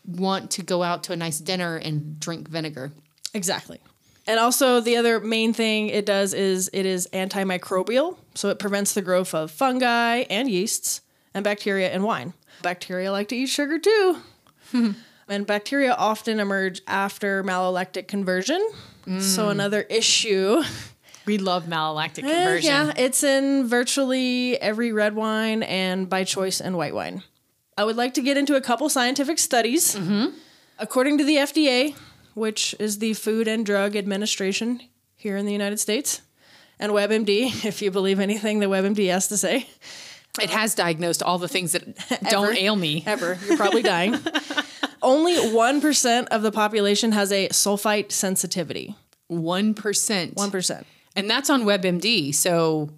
[0.05, 2.91] want to go out to a nice dinner and drink vinegar.
[3.33, 3.79] Exactly.
[4.27, 8.17] And also, the other main thing it does is it is antimicrobial.
[8.35, 10.99] So, it prevents the growth of fungi and yeasts
[11.33, 12.33] and bacteria in wine.
[12.61, 14.17] Bacteria like to eat sugar too.
[15.29, 18.61] and bacteria often emerge after malolactic conversion.
[19.19, 20.61] So, another issue.
[21.25, 22.69] We love malolactic Eh, conversion.
[22.69, 27.23] yeah, it's in virtually every red wine and by choice in white wine.
[27.77, 29.97] I would like to get into a couple scientific studies.
[30.79, 31.95] According to the FDA,
[32.37, 34.81] which is the Food and Drug Administration
[35.15, 36.21] here in the United States,
[36.79, 39.67] and WebMD, if you believe anything that WebMD has to say,
[40.39, 41.83] It has diagnosed all the things that
[42.29, 43.03] don't ail me.
[43.07, 44.15] ever, you're probably dying.
[45.01, 48.95] Only 1% of the population has a sulfite sensitivity.
[49.31, 49.73] 1%.
[50.35, 50.83] 1%.
[51.15, 52.35] And that's on WebMD.
[52.35, 52.89] So,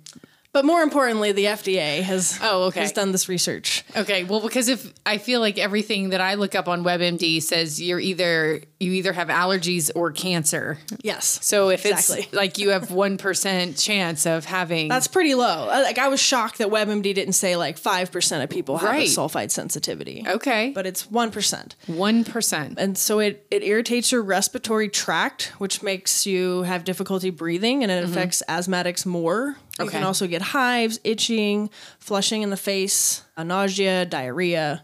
[0.51, 2.81] But more importantly, the FDA has, Oh, okay.
[2.81, 3.83] has done this research.
[3.95, 4.23] okay.
[4.25, 7.99] Well, because if I feel like everything that I look up on WebMD says you're
[8.01, 10.77] either, you either have allergies or cancer.
[11.01, 11.39] Yes.
[11.41, 12.23] So if Exactly.
[12.25, 14.87] it's like you have 1% chance of having.
[14.87, 15.67] That's pretty low.
[15.69, 18.89] Uh, Like I was shocked that WebMD didn't say like five percent of people have
[18.89, 19.07] Right.
[19.07, 20.71] a sulfite sensitivity, okay.
[20.73, 22.75] but it's one percent, 1%.
[22.77, 27.91] and so it it irritates your respiratory tract, which makes you have difficulty breathing, and
[27.91, 29.57] it affects asthmatics more.
[29.77, 29.97] You Okay.
[29.97, 34.83] can also get hives, itching, flushing in the face, uh, nausea, diarrhea.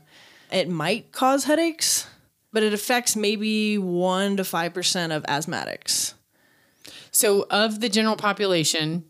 [0.52, 2.08] It might cause headaches,
[2.56, 6.13] but it affects maybe one to five percent of asthmatics.
[7.12, 9.04] So, of the general population,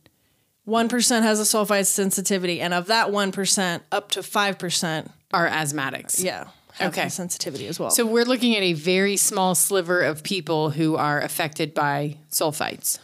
[0.67, 6.23] 1% has a sulfite sensitivity, and of that 1%, up to 5%, Are asthmatics.
[6.23, 6.45] yeah,
[6.81, 7.10] Okay.
[7.10, 7.89] sensitivity as well.
[7.91, 12.99] So we're looking at a very small sliver of people who are affected by sulfites.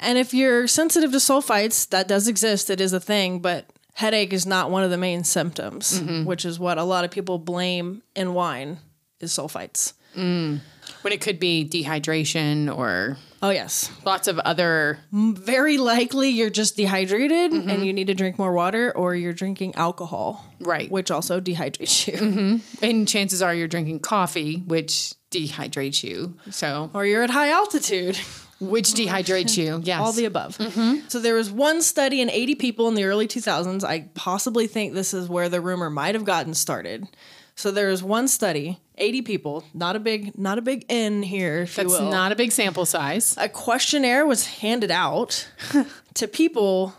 [0.00, 4.32] and if you're sensitive to sulfites, that does exist, it is a thing, but headache
[4.32, 6.24] is not one of the main symptoms, mm-hmm.
[6.24, 8.78] which is what a lot of people blame in wine
[9.24, 9.94] is sulfites.
[10.14, 13.90] When it could be dehydration or Oh, yes.
[14.06, 14.98] lots of other.
[15.12, 17.68] Very likely you're just dehydrated Mm-hmm.
[17.68, 20.90] and you need to drink more water, or you're drinking alcohol, Right.
[20.90, 22.60] which also dehydrates you.
[22.80, 26.36] And chances are you're drinking coffee, which dehydrates you.
[26.50, 28.16] So, or you're at high altitude.
[28.60, 29.80] which dehydrates you.
[29.84, 30.00] Yes.
[30.00, 30.56] All the above.
[30.58, 31.08] Mm-hmm.
[31.08, 33.84] So there was one study in 80 people in the early 2000s.
[33.84, 37.06] I possibly think this is where the rumor might have gotten started.
[37.56, 41.62] So there was one study, 80 people, not a big, not a big N here,
[41.62, 42.10] if That's you will.
[42.10, 43.34] not a big sample size.
[43.38, 45.48] a questionnaire was handed out
[46.14, 46.94] to people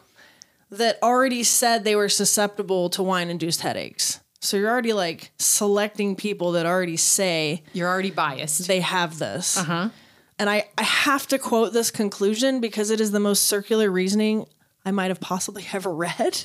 [0.71, 4.19] that already said they were susceptible to wine-induced headaches.
[4.41, 8.67] So you're already like selecting people that already say You're already biased.
[8.67, 9.57] they have this.
[9.57, 9.89] Uh-huh.
[10.37, 14.45] And I, I have to quote this conclusion because it is the most circular reasoning
[14.83, 16.43] I might have possibly ever read.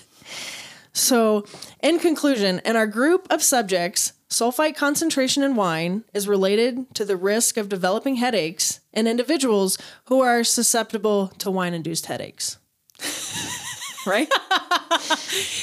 [0.93, 1.45] So,
[1.83, 7.17] in conclusion, in our group of subjects, sulfite concentration in wine is related to the
[7.17, 12.59] risk of developing headaches in individuals who are susceptible to wine induced headaches.
[14.07, 14.29] right?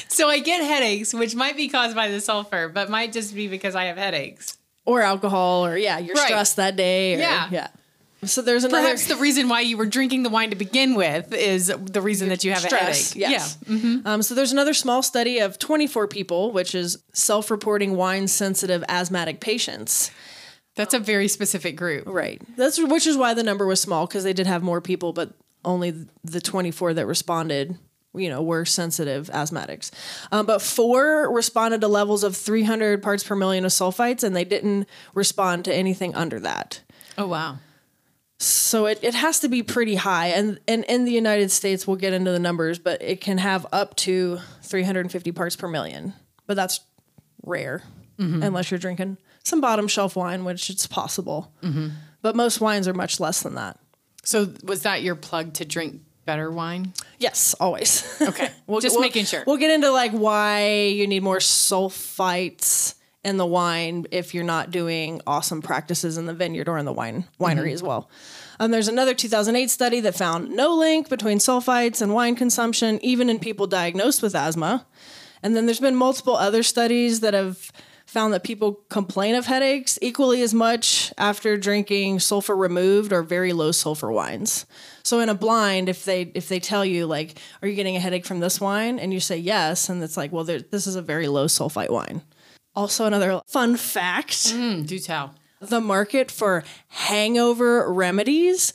[0.09, 3.47] So I get headaches, which might be caused by the sulfur, but might just be
[3.47, 4.57] because I have headaches.
[4.83, 6.25] Or alcohol, or yeah, you're Right.
[6.25, 7.13] stressed that day.
[7.15, 7.49] Or, Yeah.
[7.51, 7.67] Yeah.
[8.23, 8.83] So there's another.
[8.83, 12.29] Perhaps the reason why you were drinking the wine to begin with is the reason
[12.29, 13.13] that you have a stress.
[13.13, 13.29] headache.
[13.29, 13.57] Yes.
[14.05, 20.11] Um, so there's another small study of 24 people, which is self-reporting wine-sensitive asthmatic patients.
[20.75, 22.05] That's a very specific group.
[22.07, 22.41] Right.
[22.55, 25.33] That's which is why the number was small because they did have more people, but
[25.65, 27.77] only the 24 that responded,
[28.13, 29.91] you know, were sensitive asthmatics.
[30.31, 34.45] Um, but four responded to levels of 300 parts per million of sulfites, and they
[34.45, 36.81] didn't respond to anything under that.
[37.17, 37.57] Oh wow.
[38.39, 40.27] So it, it has to be pretty high.
[40.27, 43.65] And, and in the United States, we'll get into the numbers, but it can have
[43.71, 46.13] up to 350 parts per million.
[46.45, 46.81] But that's
[47.43, 47.81] rare
[48.19, 48.43] mm-hmm.
[48.43, 51.51] unless you're drinking some bottom shelf wine, which it's possible.
[51.63, 51.89] Mm-hmm.
[52.21, 53.79] But most wines are much less than that.
[54.23, 56.93] So was that your plug to drink better wine?
[57.17, 58.21] Yes, always.
[58.21, 58.49] Okay.
[58.67, 59.43] we'll, Just making sure.
[59.47, 62.95] We'll get into like why you need more sulfites
[63.27, 66.93] in the wine if you're not doing awesome practices in the vineyard or in the
[66.93, 67.73] wine winery Mm-hmm.
[67.73, 68.09] as well.
[68.59, 73.29] Um, there's another 2008 study that found no link between sulfites and wine consumption, even
[73.29, 74.85] in people diagnosed with asthma.
[75.43, 77.71] And then there's been multiple other studies that have
[78.05, 83.51] found that people complain of headaches equally as much after drinking sulfur removed or very
[83.51, 84.65] low sulfur wines.
[85.03, 87.99] So in a blind, if they if they tell you like, "Are you getting a
[87.99, 90.95] headache from this wine?" and you say yes, and it's like, "Well, there, this is
[90.95, 92.21] a very low sulfite wine."
[92.77, 95.33] Also, another fun fact: Mm, do tell.
[95.59, 98.71] the market for hangover remedies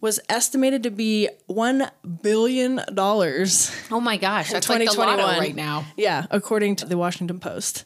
[0.00, 1.90] was estimated to be one
[2.22, 5.84] billion dollars Oh my gosh, that's like the lotto right now.
[5.96, 7.84] Yeah, according to the Washington Post.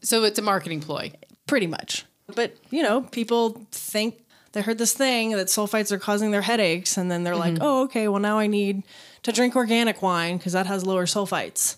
[0.00, 1.12] So it's a marketing ploy.
[1.46, 2.06] pretty much.
[2.34, 6.96] But you know, people think they heard this thing that sulfites are causing their headaches,
[6.96, 8.08] and then they're like, "Oh, okay.
[8.08, 8.84] Well, now I need
[9.24, 11.76] to drink organic wine because that has lower sulfites."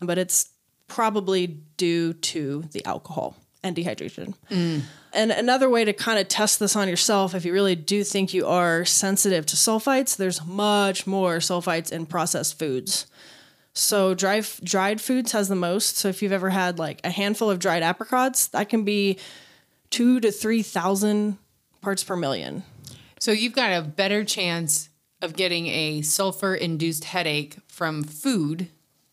[0.00, 0.49] But it's
[0.90, 4.34] probably due to the alcohol and dehydration.
[4.50, 4.82] Mm.
[5.12, 8.34] And another way to kind of test this on yourself, if you really do think
[8.34, 13.06] you are sensitive to sulfites, there's much more sulfites in processed foods.
[13.72, 15.96] So dry dried foods has the most.
[15.96, 19.18] So if you've ever had like a handful of dried apricots, that can be
[19.90, 21.38] two to three thousand
[21.80, 22.62] parts per million.
[23.18, 24.88] So you've got a better chance
[25.22, 28.68] of getting a sulfur induced headache from food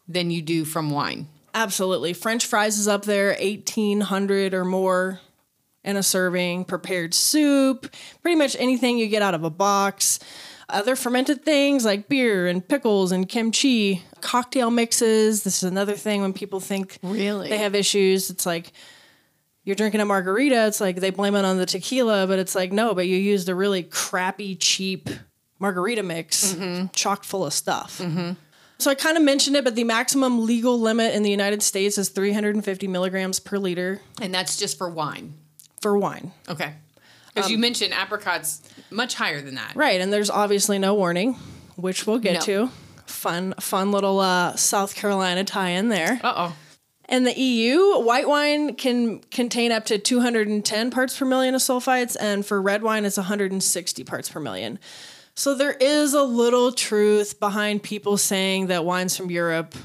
[0.08, 1.28] than you do from wine.
[1.58, 2.14] Absolutely.
[2.14, 5.20] French fries is up there, eighteen hundred or more
[5.84, 6.66] in a serving.
[6.66, 7.92] Prepared soup,
[8.22, 10.20] pretty much anything you get out of a box.
[10.70, 15.42] Other fermented things like beer and pickles and kimchi, cocktail mixes.
[15.42, 17.50] This is another thing when people think Really?
[17.50, 18.30] they have issues.
[18.30, 18.72] It's like
[19.64, 20.68] you're drinking a margarita.
[20.68, 23.50] It's like they blame it on the tequila, but it's like no, but you used
[23.50, 25.10] a really crappy, cheap
[25.58, 26.88] margarita mix, mm-hmm.
[26.94, 27.98] chock full of stuff.
[27.98, 28.34] Mm-hmm.
[28.80, 31.98] So I kind of mentioned it, but the maximum legal limit in the United States
[31.98, 35.34] is 350 milligrams per liter And that's just for wine.
[35.82, 36.32] for wine.
[36.48, 36.74] Okay.
[37.34, 39.74] Because you mentioned apricots much higher than that.
[39.76, 41.34] Right, and there's obviously no warning,
[41.76, 42.40] which we'll get No.
[42.42, 42.70] to.
[43.06, 46.20] Fun, fun little uh, South Carolina tie-in there.
[46.24, 46.56] Uh oh.
[47.10, 52.18] In the EU, white wine can contain up to 210 parts per million of sulfites,
[52.20, 54.78] and for red wine, it's 160 parts per million.
[55.38, 59.76] So there is a little truth behind people saying that wines from Europe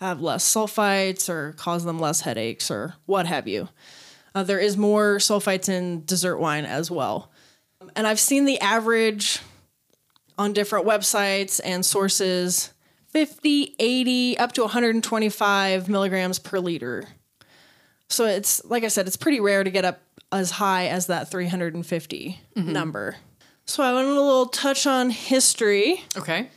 [0.00, 3.70] have less sulfites or cause them less headaches or what have you.
[4.34, 7.32] Uh, there is more sulfites in dessert wine as well.
[7.96, 9.40] And I've seen the average
[10.36, 12.74] on different websites and sources
[13.06, 17.08] 50, 80, up to 125 milligrams per liter.
[18.10, 21.30] So it's, like I said, it's pretty rare to get up as high as that
[21.30, 23.16] 350 number.
[23.68, 26.02] So I want a little touch on history.
[26.16, 26.48] Okay.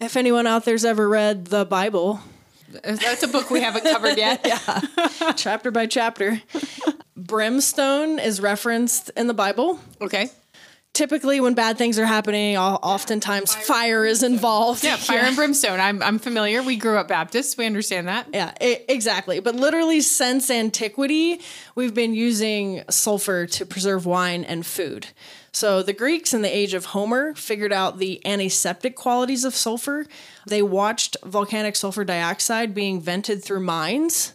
[0.00, 2.18] If anyone out there's ever read the Bible,
[2.82, 4.42] That's a book we haven't covered yet.
[5.36, 6.40] chapter by chapter,
[7.14, 9.78] brimstone is referenced in the Bible.
[10.00, 10.30] Okay.
[10.94, 14.84] Typically, when bad things are happening, oftentimes fire is involved.
[14.84, 15.80] Yeah, fire and brimstone.
[15.80, 16.62] I'm I'm familiar.
[16.62, 17.58] We grew up Baptist.
[17.58, 18.28] We understand that.
[18.32, 19.40] Yeah, e- exactly.
[19.40, 21.40] But literally, since antiquity,
[21.74, 25.08] we've been using sulfur to preserve wine and food.
[25.50, 30.06] So the Greeks in the age of Homer figured out the antiseptic qualities of sulfur.
[30.46, 34.34] They watched volcanic sulfur dioxide being vented through mines,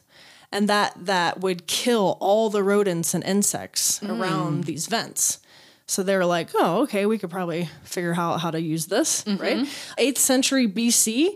[0.52, 4.20] and that that would kill all the rodents and insects mm.
[4.20, 5.40] around these vents.
[5.90, 9.24] So they were like, "Oh, okay, we could probably figure out how to use this."
[9.24, 9.42] Mm-hmm.
[9.42, 9.68] Right?
[9.98, 11.32] Eighth century BC,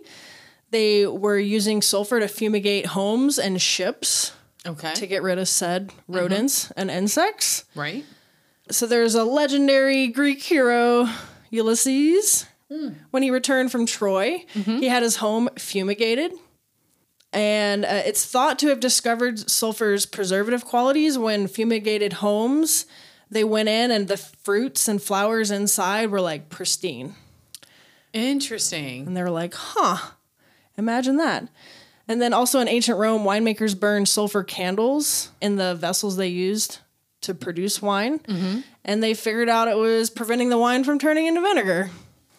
[0.69, 4.31] they were using sulfur to fumigate homes and ships
[4.63, 4.93] Okay.
[4.93, 6.15] to get rid of said mm-hmm.
[6.15, 7.65] rodents and insects.
[7.73, 8.05] right.
[8.69, 11.09] So there's a legendary Greek hero,
[11.49, 12.45] Ulysses.
[12.71, 12.89] Hmm.
[13.09, 14.77] When he returned from Troy, mm-hmm.
[14.77, 16.31] he had his home fumigated.
[17.33, 22.85] And uh, it's thought to have discovered sulfur's preservative qualities when fumigated homes.
[23.33, 27.15] They went in and the fruits and flowers inside were like pristine.
[28.13, 29.07] Interesting.
[29.07, 30.11] And they were like, huh,
[30.77, 31.49] imagine that.
[32.07, 36.79] And then also in ancient Rome, winemakers burned sulfur candles in the vessels they used
[37.21, 38.19] to produce wine.
[38.19, 38.59] Mm-hmm.
[38.85, 41.89] And they figured out it was preventing the wine from turning into vinegar.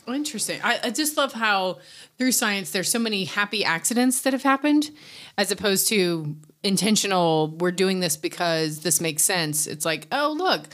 [0.07, 0.61] Interesting.
[0.62, 1.78] I, I just love how
[2.18, 4.90] through science there's so many happy accidents that have happened
[5.38, 9.66] as opposed to intentional we're doing this because this makes sense.
[9.66, 10.68] It's like, oh look,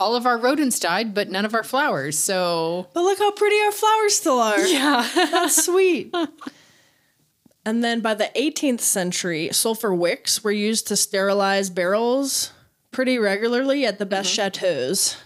[0.00, 2.18] all of our rodents died, but none of our flowers.
[2.18, 4.60] So But look how pretty our flowers still are.
[4.66, 5.08] yeah.
[5.14, 6.14] That's sweet.
[7.64, 12.52] and then by the 18th century, sulfur wicks were used to sterilize barrels
[12.90, 14.36] pretty regularly at the best mm-hmm.
[14.36, 15.16] chateaus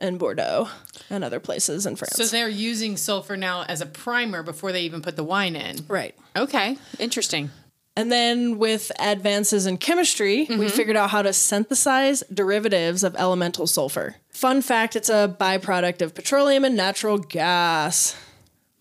[0.00, 0.68] in Bordeaux
[1.10, 2.14] and other places in France.
[2.14, 5.76] so they're using sulfur now as a primer before they even put the wine in.
[5.88, 6.14] right.
[6.36, 6.78] Okay.
[7.00, 7.50] Interesting.
[7.98, 13.66] And then with advances in chemistry, we figured out how to synthesize derivatives of elemental
[13.66, 14.14] sulfur.
[14.30, 18.16] Fun fact it's a byproduct of petroleum and natural gas.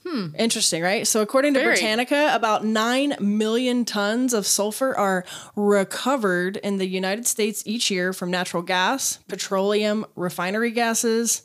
[0.05, 0.35] Hmm.
[0.37, 1.07] Interesting, right?
[1.07, 1.73] So, according to Very.
[1.73, 8.13] Britannica, about 9 million tons of sulfur are recovered in the United States each year
[8.13, 11.41] from natural gas, petroleum, refinery gases,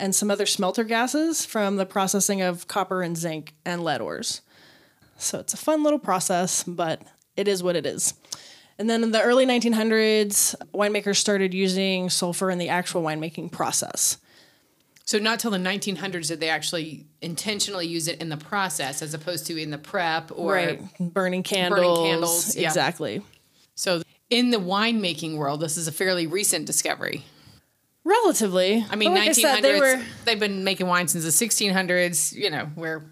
[0.00, 4.40] and some other smelter gases from the processing of copper and zinc and lead ores.
[5.18, 7.02] So it's a fun little process, but
[7.36, 8.14] it is what it is.
[8.78, 14.18] And then in the early 1900s, winemakers started using sulfur in the actual winemaking process.
[15.04, 19.14] So not till the 1900s did they actually intentionally use it in the process as
[19.14, 20.54] opposed to in the prep or
[20.98, 21.80] Burning candles.
[21.80, 22.66] Burning candles, yeah.
[22.66, 23.22] Exactly.
[23.76, 27.24] So in the winemaking world, this is a fairly recent discovery.
[28.02, 28.84] Relatively.
[28.90, 29.34] I mean, like 1900s.
[29.34, 32.32] said, they were They've been making wine since the 1600s.
[32.34, 33.04] You know, where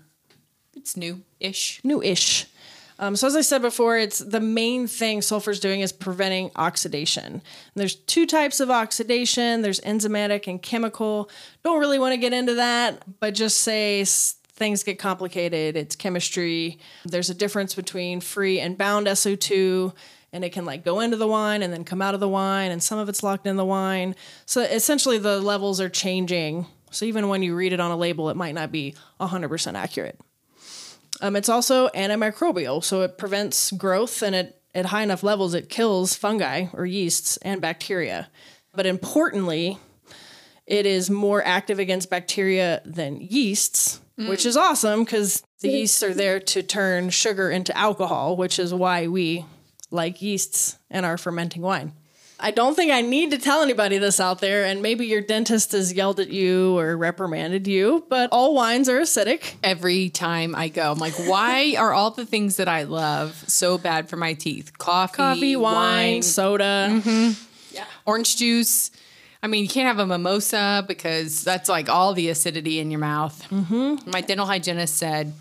[0.74, 0.96] it's
[1.44, 1.80] new-ish.
[1.84, 2.46] new-ish.
[2.98, 6.50] Um, so as I said before, it's the main thing sulfur is doing is preventing
[6.56, 7.24] oxidation.
[7.24, 7.42] And
[7.74, 9.62] there's two types of oxidation.
[9.62, 11.28] There's enzymatic and chemical.
[11.64, 15.76] Don't really want to get into that, but just say things get complicated.
[15.76, 16.78] It's chemistry.
[17.04, 19.92] There's a difference between free and bound SO2,
[20.32, 22.70] and it can like go into the wine and then come out of the wine,
[22.70, 24.14] and some of it's locked in the wine.
[24.46, 26.66] So essentially, the levels are changing.
[26.92, 30.20] So even when you read it on a label, it might not be 100% accurate.
[31.24, 35.70] Um, it's also antimicrobial, so it prevents growth and it, at high enough levels it
[35.70, 38.28] kills fungi or yeasts and bacteria.
[38.74, 39.78] But importantly,
[40.66, 46.12] it is more active against bacteria than yeasts, which is awesome because the yeasts are
[46.12, 49.46] there to turn sugar into alcohol, which is why we
[49.90, 51.94] like yeasts in our fermenting wine.
[52.38, 55.72] I don't think I need to tell anybody this out there, and maybe your dentist
[55.72, 59.54] has yelled at you or reprimanded you, but all wines are acidic.
[59.62, 63.78] Every time I go, I'm like, why are all the things that I love so
[63.78, 64.76] bad for my teeth?
[64.78, 67.00] Coffee, Coffee, wine, soda.
[67.72, 68.90] yeah, orange juice.
[69.42, 73.00] I mean, you can't have a mimosa because that's like all the acidity in your
[73.00, 73.46] mouth.
[73.50, 74.10] Mm-hmm.
[74.10, 75.34] My dental hygienist said,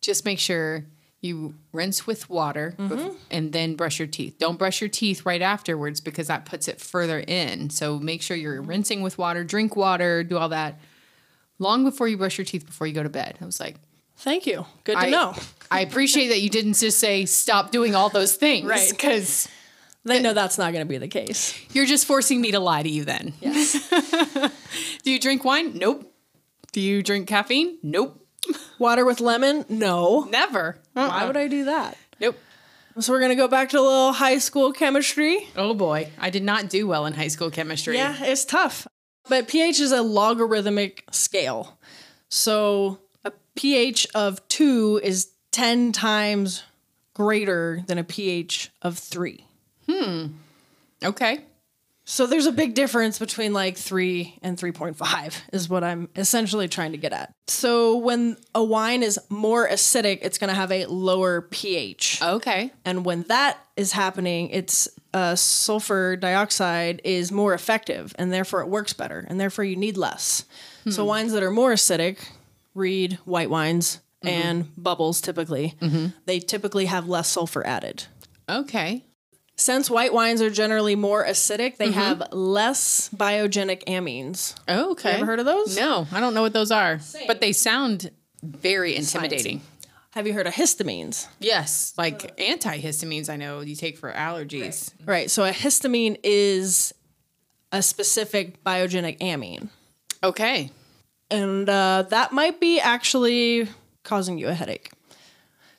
[0.00, 0.84] just make sure
[1.24, 4.36] you rinse with water bef- and then brush your teeth.
[4.38, 7.70] Don't brush your teeth right afterwards because that puts it further in.
[7.70, 8.68] So make sure you're mm-hmm.
[8.68, 10.78] rinsing with water, drink water, do all that
[11.58, 13.38] long before you brush your teeth before you go to bed.
[13.40, 13.76] I was like,
[14.18, 14.64] Thank you.
[14.84, 15.34] Good to I know.
[15.70, 18.88] I appreciate that you didn't just say stop doing all those things, Right.
[18.88, 19.48] Because
[20.04, 21.58] They know that's not going to be the case.
[21.72, 23.04] you're just forcing me to lie to you.
[23.04, 23.88] Then, Yes.
[25.02, 25.76] do you drink wine?
[25.78, 26.12] Nope.
[26.72, 27.78] Do you drink caffeine?
[27.82, 28.23] Nope.
[28.78, 29.64] Water with lemon?
[29.68, 30.26] No.
[30.30, 30.78] Never.
[30.92, 31.96] Why would I do that?
[32.20, 32.36] Nope.
[32.98, 35.48] So we're going to go back to a little high school chemistry.
[35.56, 37.96] Oh boy, I did not do well in high school chemistry.
[37.96, 38.86] Yeah, it's tough.
[39.28, 41.78] But pH is a logarithmic scale.
[42.28, 46.62] So a pH of 2 is 10 times
[47.14, 49.44] greater than a pH of 3.
[49.88, 50.26] Hmm.
[51.02, 51.40] Okay.
[52.06, 56.92] So there's a big difference between like 3 and 3.5 is what I'm essentially trying
[56.92, 57.32] to get at.
[57.46, 62.20] So when a wine is more acidic, it's going to have a lower pH.
[62.22, 62.72] Okay.
[62.84, 68.68] And when that is happening, it's uh, sulfur dioxide is more effective and therefore it
[68.68, 70.44] works better and therefore you need less.
[70.90, 71.08] So hmm.
[71.08, 72.18] wines that are more acidic,
[72.74, 74.28] read white wines mm-hmm.
[74.28, 76.08] and bubbles typically, mm-hmm.
[76.26, 78.04] they typically have less sulfur added.
[78.48, 79.04] Okay.
[79.56, 84.54] Since white wines are generally more acidic, they have less biogenic amines.
[84.66, 85.12] Oh, Okay.
[85.12, 85.76] ever heard of those?
[85.76, 86.98] No, I don't know what those are,
[87.28, 88.10] but they sound
[88.42, 89.60] very intimidating.
[90.10, 91.26] Have you heard of histamines?
[91.40, 93.28] Yes, like antihistamines.
[93.28, 94.92] I know you take for allergies.
[95.04, 95.30] Right.
[95.30, 96.92] So a histamine is
[97.72, 99.70] a specific biogenic amine.
[100.22, 100.70] Okay.
[101.30, 103.68] and uh, that might be actually
[104.04, 104.90] causing you a headache.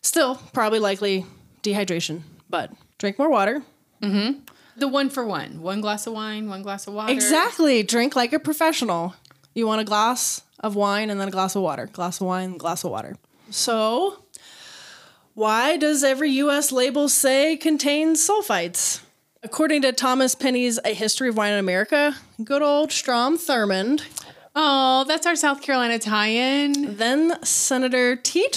[0.01, 1.25] Still, probably likely
[1.63, 3.63] dehydration, but drink more water.
[4.01, 4.39] Mm-hmm.
[4.77, 5.61] The one for one.
[5.61, 7.11] One glass of wine, one glass of water.
[7.13, 7.81] Exactly.
[7.83, 9.15] Drink like a professional.
[9.53, 11.85] You want a glass of wine and then a glass of water.
[11.87, 13.15] Glass of wine, glass of water.
[13.49, 14.23] So,
[15.33, 19.01] why does every US label say contains sulfites?
[19.43, 24.01] According to Thomas Pinney's A History of Wine in America, good old Strom Thurmond,
[24.57, 26.95] Oh, that's our South Carolina tie-in.
[26.95, 28.47] then Senator T.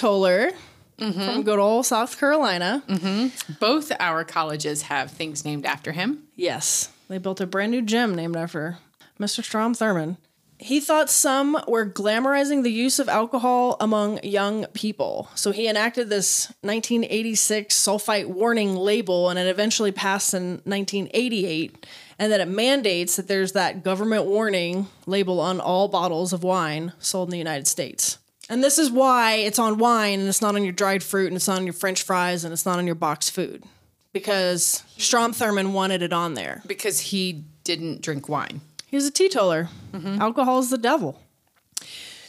[0.98, 2.82] Toller from good old South Carolina.
[2.88, 3.54] Mm-hmm.
[3.60, 6.24] Both our colleges have things named after him.
[6.34, 8.78] Yes, they built a brand new gym named after
[9.18, 9.42] Mr.
[9.42, 10.16] Strom Thurmond.
[10.60, 15.28] He thought some were glamorizing the use of alcohol among young people.
[15.36, 21.86] So he enacted this 1986 sulfite warning label and it eventually passed in 1988.
[22.18, 26.92] And that it mandates that there's that government warning label on all bottles of wine
[26.98, 28.18] sold in the United States.
[28.48, 31.36] And this is why it's on wine and it's not on your dried fruit and
[31.36, 33.64] it's not on your french fries and it's not on your boxed food.
[34.12, 36.62] Because Strom Thurmond wanted it on there.
[36.66, 38.62] because he didn't drink wine.
[38.86, 39.68] He's a teetotaler.
[39.92, 40.20] Mm-hmm.
[40.20, 41.20] Alcohol is the devil.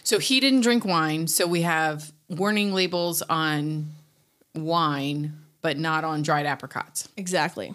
[0.04, 1.28] So he didn't drink wine.
[1.28, 3.94] So we have warning labels on
[4.54, 7.74] wine, but not on dried apricots, Exactly.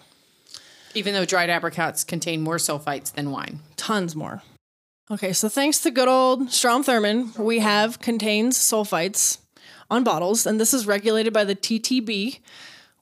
[0.95, 3.61] even though dried apricots contain more sulfites than wine.
[3.76, 4.42] Tons more.
[5.11, 9.38] Okay, so thanks to good old Strom Thurmond, we have contains sulfites
[9.90, 12.38] on bottles, and this is regulated by the TTB,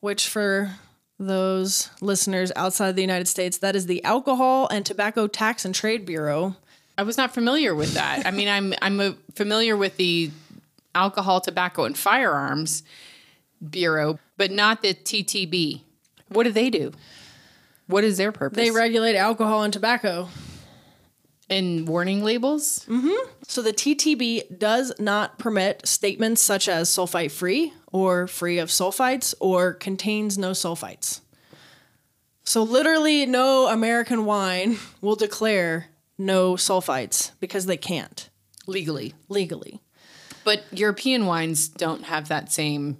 [0.00, 0.72] which for
[1.20, 6.04] those listeners outside the United States, that is the Alcohol and Tobacco Tax and Trade
[6.04, 6.56] Bureau.
[6.98, 8.26] I was not familiar with that.
[8.26, 10.32] I mean, I'm I'm uh familiar with the
[10.96, 12.82] Alcohol, Tobacco, and Firearms
[13.70, 15.82] Bureau, but not the TTB.
[16.28, 16.92] What do they do?
[17.86, 18.56] What is their purpose?
[18.56, 20.28] They regulate alcohol and tobacco.
[21.52, 22.86] In warning labels.
[22.88, 23.30] Mm-hmm.
[23.46, 29.34] So the TTB does not permit statements such as sulfite free or free of sulfites
[29.38, 31.20] or contains no sulfites.
[32.42, 35.88] So literally no American wine will declare
[36.18, 38.30] no sulfites because they can't
[38.66, 39.14] legally.
[39.28, 39.80] legally.
[40.44, 42.98] But European wines don't have that same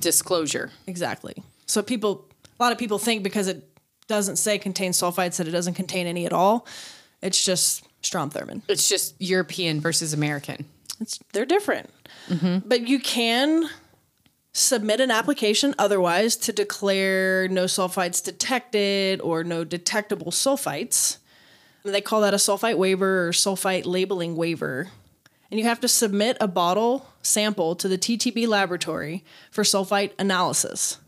[0.00, 0.70] disclosure.
[0.86, 1.42] Exactly.
[1.66, 2.28] So people
[2.58, 3.68] a lot of people think because it
[4.06, 6.66] doesn't say contains sulfites that it doesn't contain any at all.
[7.24, 8.62] It's just Strom Thurmond.
[8.68, 10.66] It's just European versus American.
[11.00, 11.90] It's they're different.
[12.28, 12.68] Mm-hmm.
[12.68, 13.68] But you can
[14.52, 21.18] submit an application otherwise to declare no sulfites detected or no detectable sulfites.
[21.82, 24.90] They call that a sulfite waiver or sulfite labeling waiver.
[25.50, 30.98] And you have to submit a bottle sample to the TTB laboratory for sulfite analysis.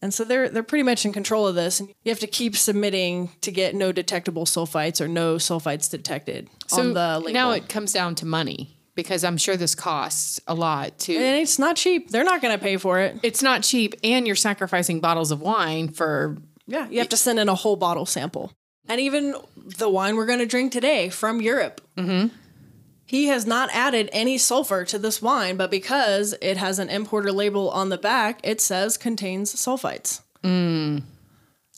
[0.00, 1.80] And so they're they're pretty much in control of this.
[1.80, 6.48] And you have to keep submitting to get no detectable sulfites or no sulfites detected
[6.66, 7.32] So on the label.
[7.32, 11.14] now it comes down to money because I'm sure this costs a lot to.
[11.14, 12.10] And it's not cheap.
[12.10, 13.18] They're not going to pay for it.
[13.22, 16.36] It's not cheap, and you're sacrificing bottles of wine for.
[16.66, 18.52] Yeah, you have to send in a whole bottle sample.
[18.88, 19.34] And even
[19.78, 22.34] the wine we're going to drink today from Europe, mm-hmm.
[23.08, 27.32] He has not added any sulfur to this wine, but because it has an importer
[27.32, 30.20] label on the back, it says contains sulfites.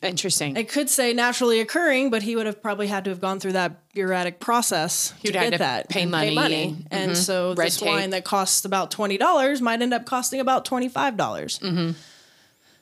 [0.03, 0.57] Interesting.
[0.57, 3.53] It could say naturally occurring, but he would have probably had to have gone through
[3.53, 6.77] that bureaucratic process He'd to get to that pay money money.
[6.91, 7.89] and- And so Red this tape.
[7.89, 11.59] wine that costs about twenty dollars might end up costing about twenty five dollars.
[11.59, 11.91] Mm-hmm.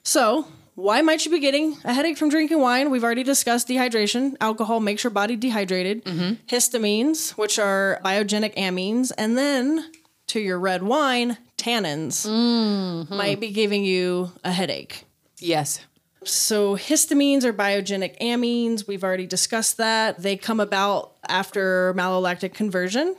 [0.04, 0.46] So
[0.78, 2.90] why might you be getting a headache from drinking wine?
[2.90, 4.36] We've already discussed dehydration.
[4.40, 6.04] Alcohol makes your body dehydrated.
[6.04, 6.34] Mm-hmm.
[6.46, 9.90] Histamines, which are biogenic amines, and then
[10.28, 13.16] to your red wine, tannins Mm-hmm.
[13.16, 15.04] might be giving you a headache.
[15.38, 15.80] yes.
[16.24, 18.86] So, histamines are biogenic amines.
[18.88, 20.20] We've already discussed that.
[20.20, 23.16] They come about after malolactic conversion.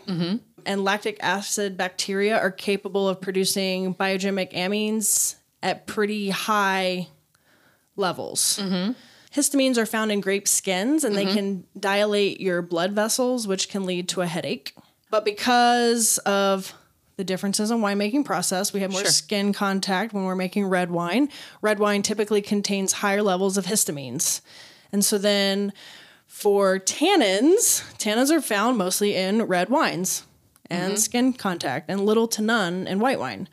[0.66, 7.08] And lactic acid bacteria are capable of producing biogenic amines at pretty high
[8.00, 8.60] levels.
[8.62, 8.94] Mm-hmm.
[9.34, 11.36] Histamines are found in grape skins and they mm-hmm.
[11.36, 14.74] can dilate your blood vessels, which can lead to a headache.
[15.12, 16.74] But because of
[17.18, 19.12] the differences in winemaking process, we have more Sure.
[19.12, 21.30] skin contact when we're making red wine.
[21.62, 24.42] Red wine typically contains higher levels of histamines.
[24.92, 25.74] And so then
[26.26, 30.24] for tannins, tannins are found mostly in red wines
[30.70, 31.00] and mm-hmm.
[31.00, 33.50] skin contact and little to none in white wine.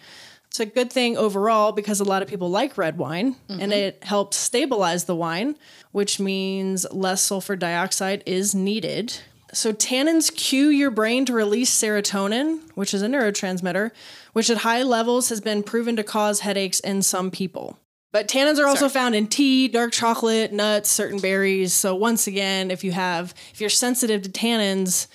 [0.57, 3.73] It's a good thing overall because a lot of people like red wine and mm-hmm.
[3.73, 5.59] it helps stabilize the wine,
[5.93, 9.19] which means less sulfur dioxide is needed.
[9.53, 13.91] So, tannins cue your brain to release serotonin, which is a neurotransmitter,
[14.33, 17.79] which at high levels has been proven to cause headaches in some people.
[18.11, 21.75] But tannins are also found in tea, dark chocolate, nuts, certain berries.
[21.75, 25.07] So, once again, if you have, if you're sensitive to tannins,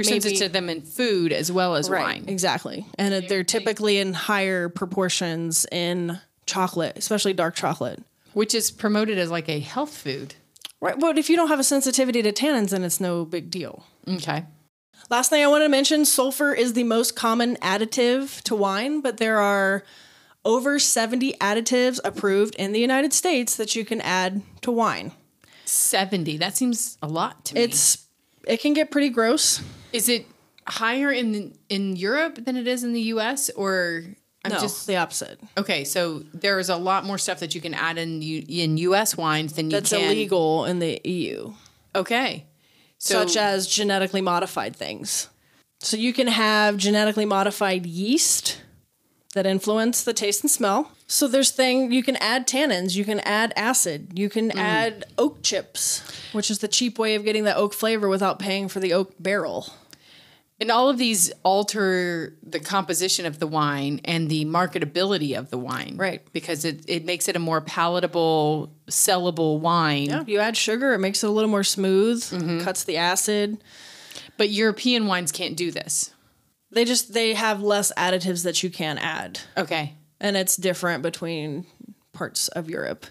[0.00, 2.24] You're maybe- sensitive to them in food as well as wine.
[2.28, 2.86] Exactly.
[2.98, 8.02] And it- they're typically in higher proportions in chocolate, especially dark chocolate.
[8.32, 10.34] Which is promoted as like a health food.
[10.80, 10.98] Right.
[10.98, 13.84] But if you don't have a sensitivity to tannins, then it's no big deal.
[14.08, 14.44] Okay.
[15.10, 19.16] Last thing I want to mention sulfur is the most common additive to wine, but
[19.16, 19.82] there are
[20.44, 25.12] over 70 additives approved in the United States that you can add to wine.
[25.64, 26.36] 70.
[26.38, 27.62] That seems a lot to me.
[27.62, 27.98] It's
[28.46, 29.60] it can get pretty gross.
[29.92, 30.26] Is it
[30.66, 34.04] higher in in Europe than it is in the US or
[34.44, 35.38] I'm No, just the opposite.
[35.58, 39.16] Okay, so there's a lot more stuff that you can add in U, in US
[39.16, 41.52] wines than you That's can illegal in the EU.
[41.94, 42.46] Okay.
[42.98, 45.28] So such as genetically modified things.
[45.80, 48.60] So you can have genetically modified yeast
[49.34, 50.92] that influence the taste and smell.
[51.06, 54.56] So there's thing you can add tannins, you can add acid, you can mm.
[54.56, 58.68] add oak chips, which is the cheap way of getting the oak flavor without paying
[58.68, 59.72] for the oak barrel.
[60.60, 65.58] And all of these alter the composition of the wine and the marketability of the
[65.58, 65.94] wine.
[65.96, 66.22] Right.
[66.32, 70.06] Because it, it makes it a more palatable, sellable wine.
[70.06, 70.24] Yeah.
[70.26, 72.60] You add sugar, it makes it a little more smooth, mm-hmm.
[72.60, 73.62] cuts the acid.
[74.36, 76.12] But European wines can't do this.
[76.70, 79.40] They just they have less additives that you can add.
[79.56, 79.94] Okay.
[80.20, 81.66] and it's different between
[82.12, 83.06] parts of Europe.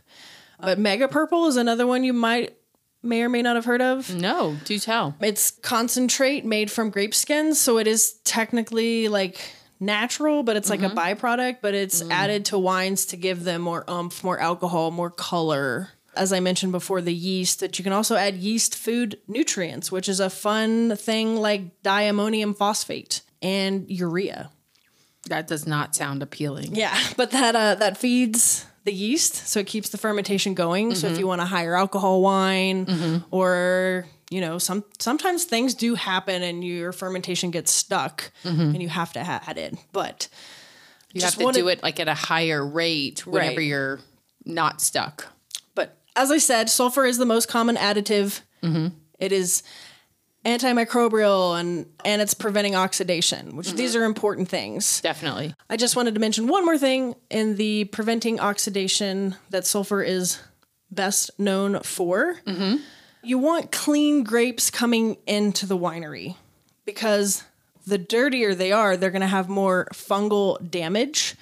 [0.61, 2.58] But Mega Purple is another one you might
[3.01, 4.13] may or may not have heard of.
[4.13, 5.15] No, do tell.
[5.21, 9.39] It's concentrate made from grape skins, so it is technically like
[9.79, 13.85] natural, but it's like a byproduct, but it's added to wines to give them more
[13.87, 15.89] umph, more alcohol, more color.
[16.15, 20.09] As I mentioned before, the yeast that you can also add yeast food nutrients, which
[20.09, 24.51] is a fun thing like diammonium phosphate and urea.
[25.29, 26.75] That does not sound appealing.
[26.75, 30.95] Yeah, but that uh, that feeds the yeast, so it keeps the fermentation going.
[30.95, 31.19] So if mm-hmm.
[31.19, 33.17] you want a higher alcohol wine, mm-hmm.
[33.31, 38.61] or you know, some sometimes things do happen and your fermentation gets stuck, mm-hmm.
[38.61, 39.75] and you have to add it.
[39.91, 40.27] But
[41.13, 43.65] You Just have to wanted- do it like at a higher rate whenever Right.
[43.65, 43.99] you're
[44.45, 45.27] not stuck.
[45.75, 48.41] but as I said, sulfur is the most common additive.
[49.19, 49.63] It is
[50.45, 53.77] antimicrobial and and it's preventing oxidation, which mm-hmm.
[53.77, 55.01] these are important things.
[55.01, 55.53] Definitely.
[55.69, 60.39] I just wanted to mention one more thing in the preventing oxidation that sulfur is
[60.91, 62.35] best known for.
[62.45, 62.77] Mm-hmm.
[63.21, 66.35] You want clean grapes coming into the winery
[66.85, 67.43] because
[67.85, 71.35] the dirtier they are, they're going to have more fungal damage.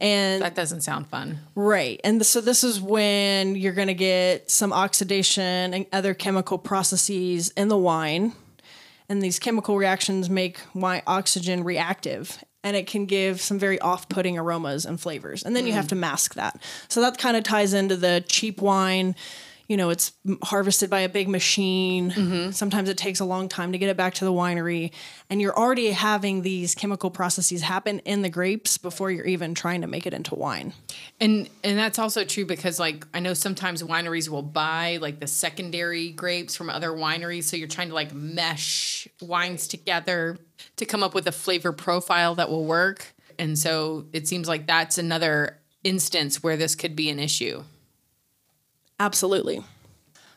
[0.00, 1.40] And That doesn't sound fun.
[1.54, 2.00] Right.
[2.02, 7.50] And so this is when you're going to get some oxidation and other chemical processes
[7.50, 8.32] in the wine.
[9.08, 12.42] And these chemical reactions make wine oxygen reactive.
[12.62, 15.42] And it can give some very off putting aromas and flavors.
[15.42, 15.90] And then you have mm.
[15.90, 16.62] to mask that.
[16.88, 19.16] So that kind of ties into the cheap wine.
[19.70, 20.10] You know, it's
[20.42, 22.10] harvested by a big machine.
[22.10, 22.50] Mm-hmm.
[22.50, 24.90] Sometimes it takes a long time to get it back to the winery.
[25.30, 29.82] And you're already having these chemical processes happen in the grapes before you're even trying
[29.82, 30.72] to make it into wine.
[31.20, 35.28] And and that's also true because like I know sometimes wineries will buy like the
[35.28, 40.36] secondary grapes from other wineries so you're trying to like mesh wines together
[40.78, 43.14] to come up with a flavor profile that will work.
[43.38, 47.62] And so it seems like that's another instance where this could be an issue.
[49.00, 49.64] Absolutely.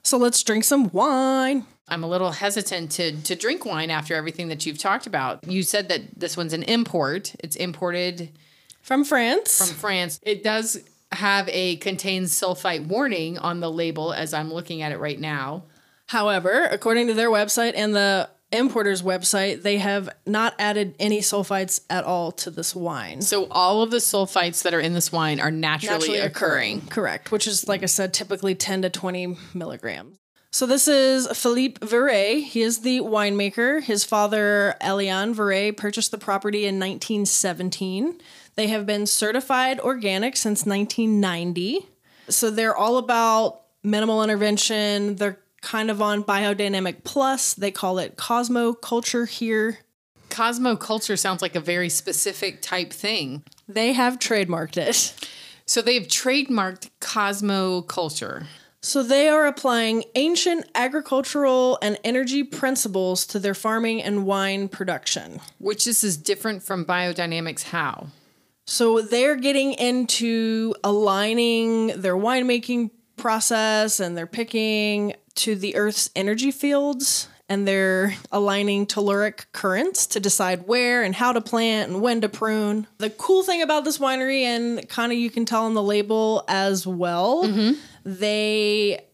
[0.04, 1.66] So let's drink some wine.
[1.90, 5.46] I'm a little hesitant to to drink wine after everything that you've talked about.
[5.46, 7.36] You said that this one's an import.
[7.44, 8.32] It's imported
[8.82, 9.58] From France.
[9.58, 10.20] from France.
[10.24, 14.98] It does have a contains sulfite warning on the label as I'm looking at it
[14.98, 15.64] right now.
[16.08, 21.82] However, according to their website and the importer's website, they have not added any sulfites
[21.90, 23.22] at all to this wine.
[23.22, 26.82] So all of the sulfites that are in this wine are naturally, occurring.
[26.88, 30.18] Correct, which is, like I said, typically 10 to 20 milligrams.
[30.52, 32.44] So this is Philippe Viret.
[32.44, 33.82] He is the winemaker.
[33.82, 38.22] His father, Elian Viret, purchased the property in 1917.
[38.56, 41.88] They have been certified organic since 1990.
[42.30, 45.16] So they're all about minimal intervention.
[45.16, 47.56] They're kind of on biodynamic plus.
[47.56, 49.80] They call it Cosmo Culture here.
[50.30, 53.44] Cosmo Culture sounds like a very specific type thing.
[53.68, 55.30] They have trademarked it.
[55.66, 58.48] So they've trademarked Cosmo Culture.
[58.82, 65.40] So they are applying ancient agricultural and energy principles to their farming and wine production.
[65.60, 68.08] Which this is different from biodynamics how?
[68.68, 72.92] So they're getting into aligning their winemaking
[73.24, 77.30] process and they're picking to the Earth's energy fields.
[77.50, 82.30] And they're aligning telluric currents to decide where and how to plant and when to
[82.30, 82.88] prune.
[82.98, 86.46] The cool thing about this winery, and kind of you can tell on the label
[86.48, 87.44] as well,
[88.06, 89.06] they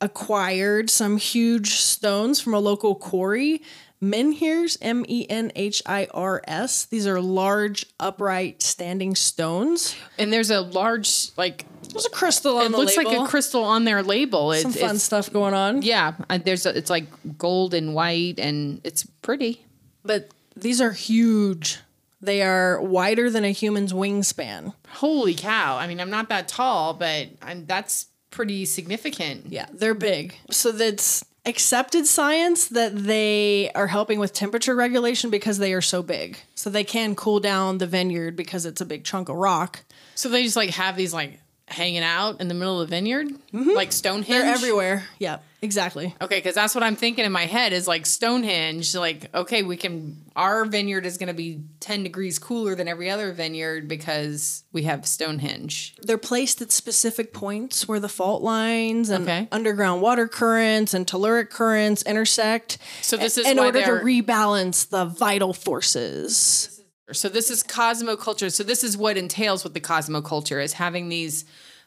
[0.00, 3.62] acquired some huge stones from a local quarry.
[4.02, 6.86] Menhirs, M E N H I R S.
[6.86, 9.94] These are large, upright, standing stones.
[10.18, 13.12] And there's a large like There's a crystal on it looks label.
[13.12, 14.52] like a crystal on their label.
[14.52, 15.82] It's, Some fun it's stuff going on.
[15.82, 16.14] yeah,
[16.44, 17.06] there's a, it's like
[17.38, 19.64] gold and white and it's pretty.
[20.04, 21.78] But these are huge.
[22.22, 24.74] They are wider than a human's wingspan.
[24.88, 25.78] Holy cow!
[25.78, 29.46] I mean, I'm not that tall, but I'm, that's pretty significant.
[29.46, 30.34] Yeah, they're big.
[30.50, 36.02] So that's accepted science that they are helping with temperature regulation because they are so
[36.02, 36.38] big.
[36.54, 39.84] So they can cool down the vineyard because it's a big chunk of rock.
[40.14, 43.28] So they just like have these like hanging out in the middle of the vineyard,
[43.28, 43.70] mm-hmm.
[43.70, 44.28] like Stonehenge.
[44.28, 45.04] They're everywhere.
[45.18, 46.14] Yeah, exactly.
[46.20, 48.94] Okay, because that's what I'm thinking in my head is like Stonehenge.
[48.94, 50.16] Like, okay, we can.
[50.36, 54.84] Our vineyard is going to be 10 degrees cooler than every other vineyard because we
[54.84, 55.94] have Stonehenge.
[56.02, 59.48] They're placed at specific points where the fault lines and Okay.
[59.52, 62.78] underground water currents and telluric currents intersect.
[63.02, 66.79] So this in is why order to rebalance the vital forces.
[67.14, 68.52] So this is cosmoculture.
[68.52, 71.44] So this is what entails with the cosmoculture is having these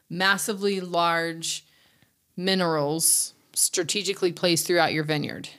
[0.10, 1.66] massively large
[2.36, 5.50] minerals strategically placed throughout your vineyard.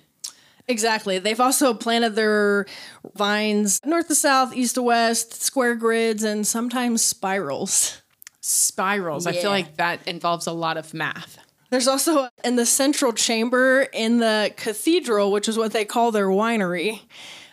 [0.66, 1.18] Exactly.
[1.18, 2.66] They've also planted their
[3.14, 8.00] vines north to south, east to west, square grids, and sometimes spirals.
[8.40, 9.26] Spirals.
[9.26, 11.38] I feel like that involves a lot of math.
[11.70, 16.28] There's also in the central chamber in the cathedral, which is what they call their
[16.28, 17.00] winery,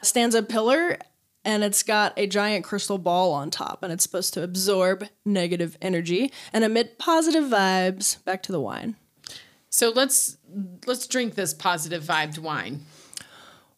[0.01, 0.97] stands a pillar
[1.43, 5.77] and it's got a giant crystal ball on top and it's supposed to absorb negative
[5.81, 8.95] energy and emit positive vibes back to the wine.
[9.69, 10.37] So let's
[10.85, 12.81] let's drink this positive vibed wine.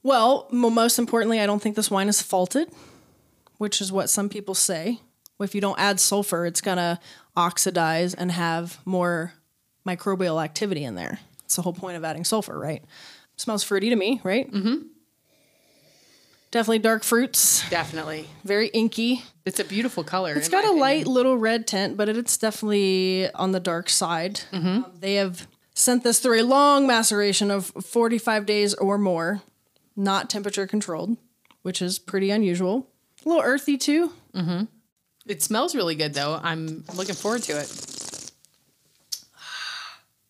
[0.02, 2.70] Well, most importantly, I don't think this wine is faulted,
[3.58, 5.00] which is what some people say.
[5.40, 7.00] If you don't add sulfur, it's going to
[7.36, 9.34] oxidize and have more
[9.86, 11.20] microbial activity in there.
[11.46, 12.84] It's the whole point of adding sulfur, right?
[13.36, 14.50] Smells fruity to me, right?
[14.52, 14.88] Mm-hmm.
[16.54, 18.28] Definitely dark fruits, Definitely.
[18.44, 19.24] very inky.
[19.44, 20.36] It's a beautiful color.
[20.36, 24.42] It's got a light little red tint, but it's definitely on the dark side.
[24.52, 24.68] Mm-hmm.
[24.68, 29.42] Um, they have sent this through a long maceration of 45 days or more,
[29.96, 31.18] not temperature controlled,
[31.64, 32.88] which is pretty unusual.
[33.26, 34.14] A little earthy too.
[34.36, 34.66] Mm-hmm.
[35.26, 36.40] It smells really good though.
[36.44, 37.68] I'm looking forward to it.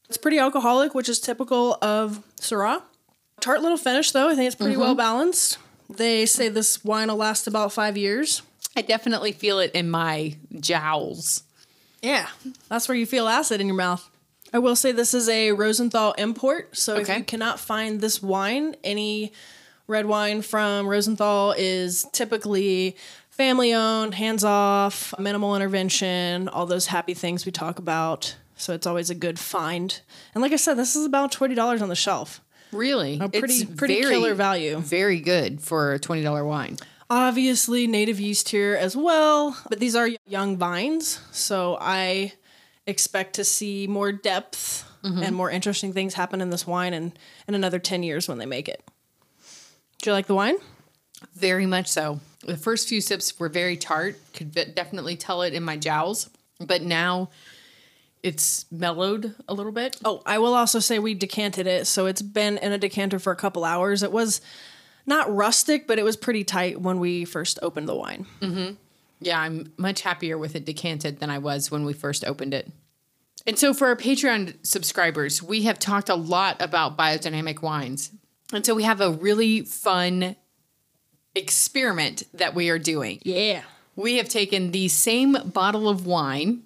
[0.08, 2.84] It's pretty alcoholic, which is typical of Syrah.
[3.42, 4.30] Tart little finish though.
[4.30, 4.82] I think it's pretty mm-hmm.
[4.82, 5.58] well balanced.
[5.90, 8.42] They say this wine will last about five years.
[8.76, 11.44] I definitely feel it in my jowls.
[12.02, 12.28] Yeah,
[12.70, 14.10] that's where you feel acid in your mouth.
[14.52, 18.76] I will say this is a Rosenthal import, so if you cannot find this wine,
[18.84, 19.34] any
[19.88, 22.96] red wine from Rosenthal is typically
[23.30, 28.36] family owned, hands off, minimal intervention, all those happy things we talk about.
[28.56, 30.00] So it's always a good find.
[30.36, 32.40] And like I said, this is about twenty dollars on the shelf.
[32.74, 34.80] Really, A pretty pretty killer value.
[34.80, 36.78] Very good for a twenty dollar wine.
[37.10, 42.34] Obviously, native yeast here as well, but these are young vines, so I
[42.88, 45.22] expect to see more depth mm-hmm.
[45.22, 47.14] and more interesting things happen in this wine in,
[47.48, 48.84] in another 10 years when they make it.
[50.02, 50.58] Do you like the wine?
[51.36, 52.20] Very much so.
[52.46, 54.20] The first few sips were very tart.
[54.34, 56.30] Could definitely tell it in my jowls.
[56.60, 57.30] But now
[58.24, 59.98] it's mellowed a little bit.
[60.04, 63.32] Oh, I will also say we decanted it, so it's been in a decanter for
[63.32, 64.02] a couple hours.
[64.02, 64.42] It was
[65.06, 68.26] not rustic, but it was pretty tight when we first opened the wine.
[68.42, 68.76] Mm-hmm.
[69.20, 72.72] Yeah, I'm much happier with it decanted than I was when we first opened it.
[73.46, 78.12] And so for our Patreon subscribers, we have talked a lot about biodynamic wines.
[78.54, 80.38] And so we have a really fun
[81.36, 83.20] experiment that we are doing.
[83.24, 83.64] Yeah.
[83.96, 86.64] We have taken the same bottle of wine,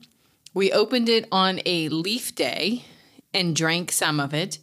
[0.57, 2.83] we opened it on a leaf day
[3.33, 4.57] and drank some of it.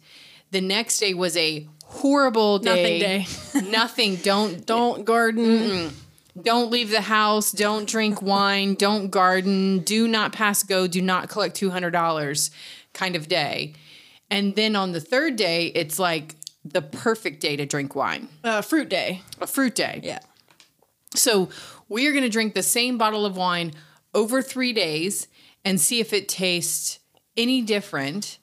[0.51, 2.99] The next day was a horrible day.
[2.99, 3.69] Nothing day.
[3.71, 4.15] Nothing.
[4.17, 5.93] Don't Don't garden.
[6.41, 11.29] don't leave the house, don't drink wine, don't garden, do not pass go, do not
[11.29, 12.49] collect $200
[12.93, 13.73] kind of day.
[14.29, 16.35] And then on the third day, it's like
[16.65, 19.21] the perfect day to drink wine, Uh, fruit day.
[19.39, 20.01] a fruit day.
[20.03, 20.19] Yeah.
[21.15, 21.47] So
[21.87, 23.71] we are going to drink the same bottle of wine
[24.13, 25.29] over three days
[25.65, 26.99] and see if it tastes
[27.35, 28.37] any different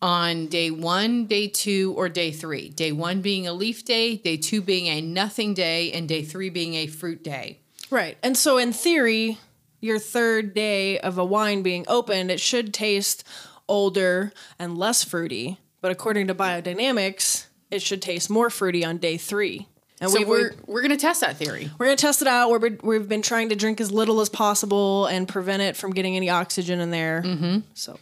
[0.00, 2.68] on day one, day two, or day three.
[2.70, 6.48] Day one being a leaf day, day two being a nothing day, and day three
[6.48, 7.60] being a fruit day.
[7.90, 8.16] Right.
[8.22, 9.38] And so, in theory,
[9.80, 13.24] your third day of a wine being opened, it should taste
[13.68, 15.58] older and less fruity.
[15.80, 19.66] But according to biodynamics, it should taste more fruity on day three.
[20.02, 21.70] And So we we're we're gonna test that theory.
[21.78, 22.50] we're gonna test it out.
[22.50, 26.16] We're, we've been trying to drink as little as possible and prevent it from getting
[26.16, 27.22] any oxygen in there.
[27.24, 27.60] Mm-hmm.
[27.74, 27.98] So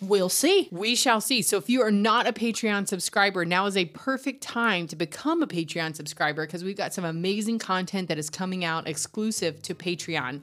[0.00, 0.68] we'll see.
[0.70, 1.40] We shall see.
[1.40, 5.42] So if you are not a Patreon subscriber, now is a perfect time to become
[5.42, 9.74] a Patreon subscriber because we've got some amazing content that is coming out exclusive to
[9.74, 10.42] Patreon.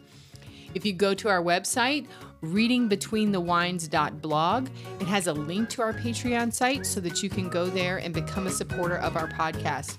[0.73, 2.07] If you go to our website,
[2.53, 4.69] readingbetweenthewines.blog,
[4.99, 8.13] it has a link to our Patreon site so that you can go there and
[8.13, 9.97] become a supporter of our podcast.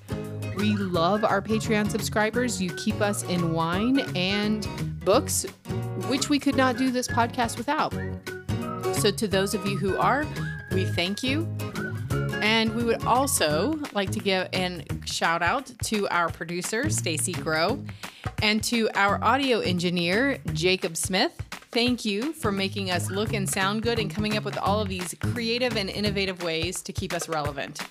[0.57, 2.63] We love our Patreon subscribers.
[2.63, 4.67] You keep us in wine and
[5.05, 5.45] books,
[6.09, 7.93] which we could not do this podcast without.
[8.97, 10.25] So, to those of you who are,
[10.73, 11.47] we thank you.
[12.41, 17.83] And we would also like to give a shout out to our producer, Stacy Grow,
[18.43, 21.41] and to our audio engineer, Jacob Smith.
[21.77, 24.89] Thank you for making us look and sound good and coming up with all of
[24.89, 27.83] these creative and innovative ways to keep us relevant.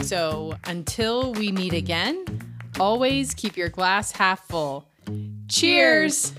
[0.00, 2.24] So, until we meet again,
[2.80, 4.88] always keep your glass half full.
[5.46, 6.32] Cheers.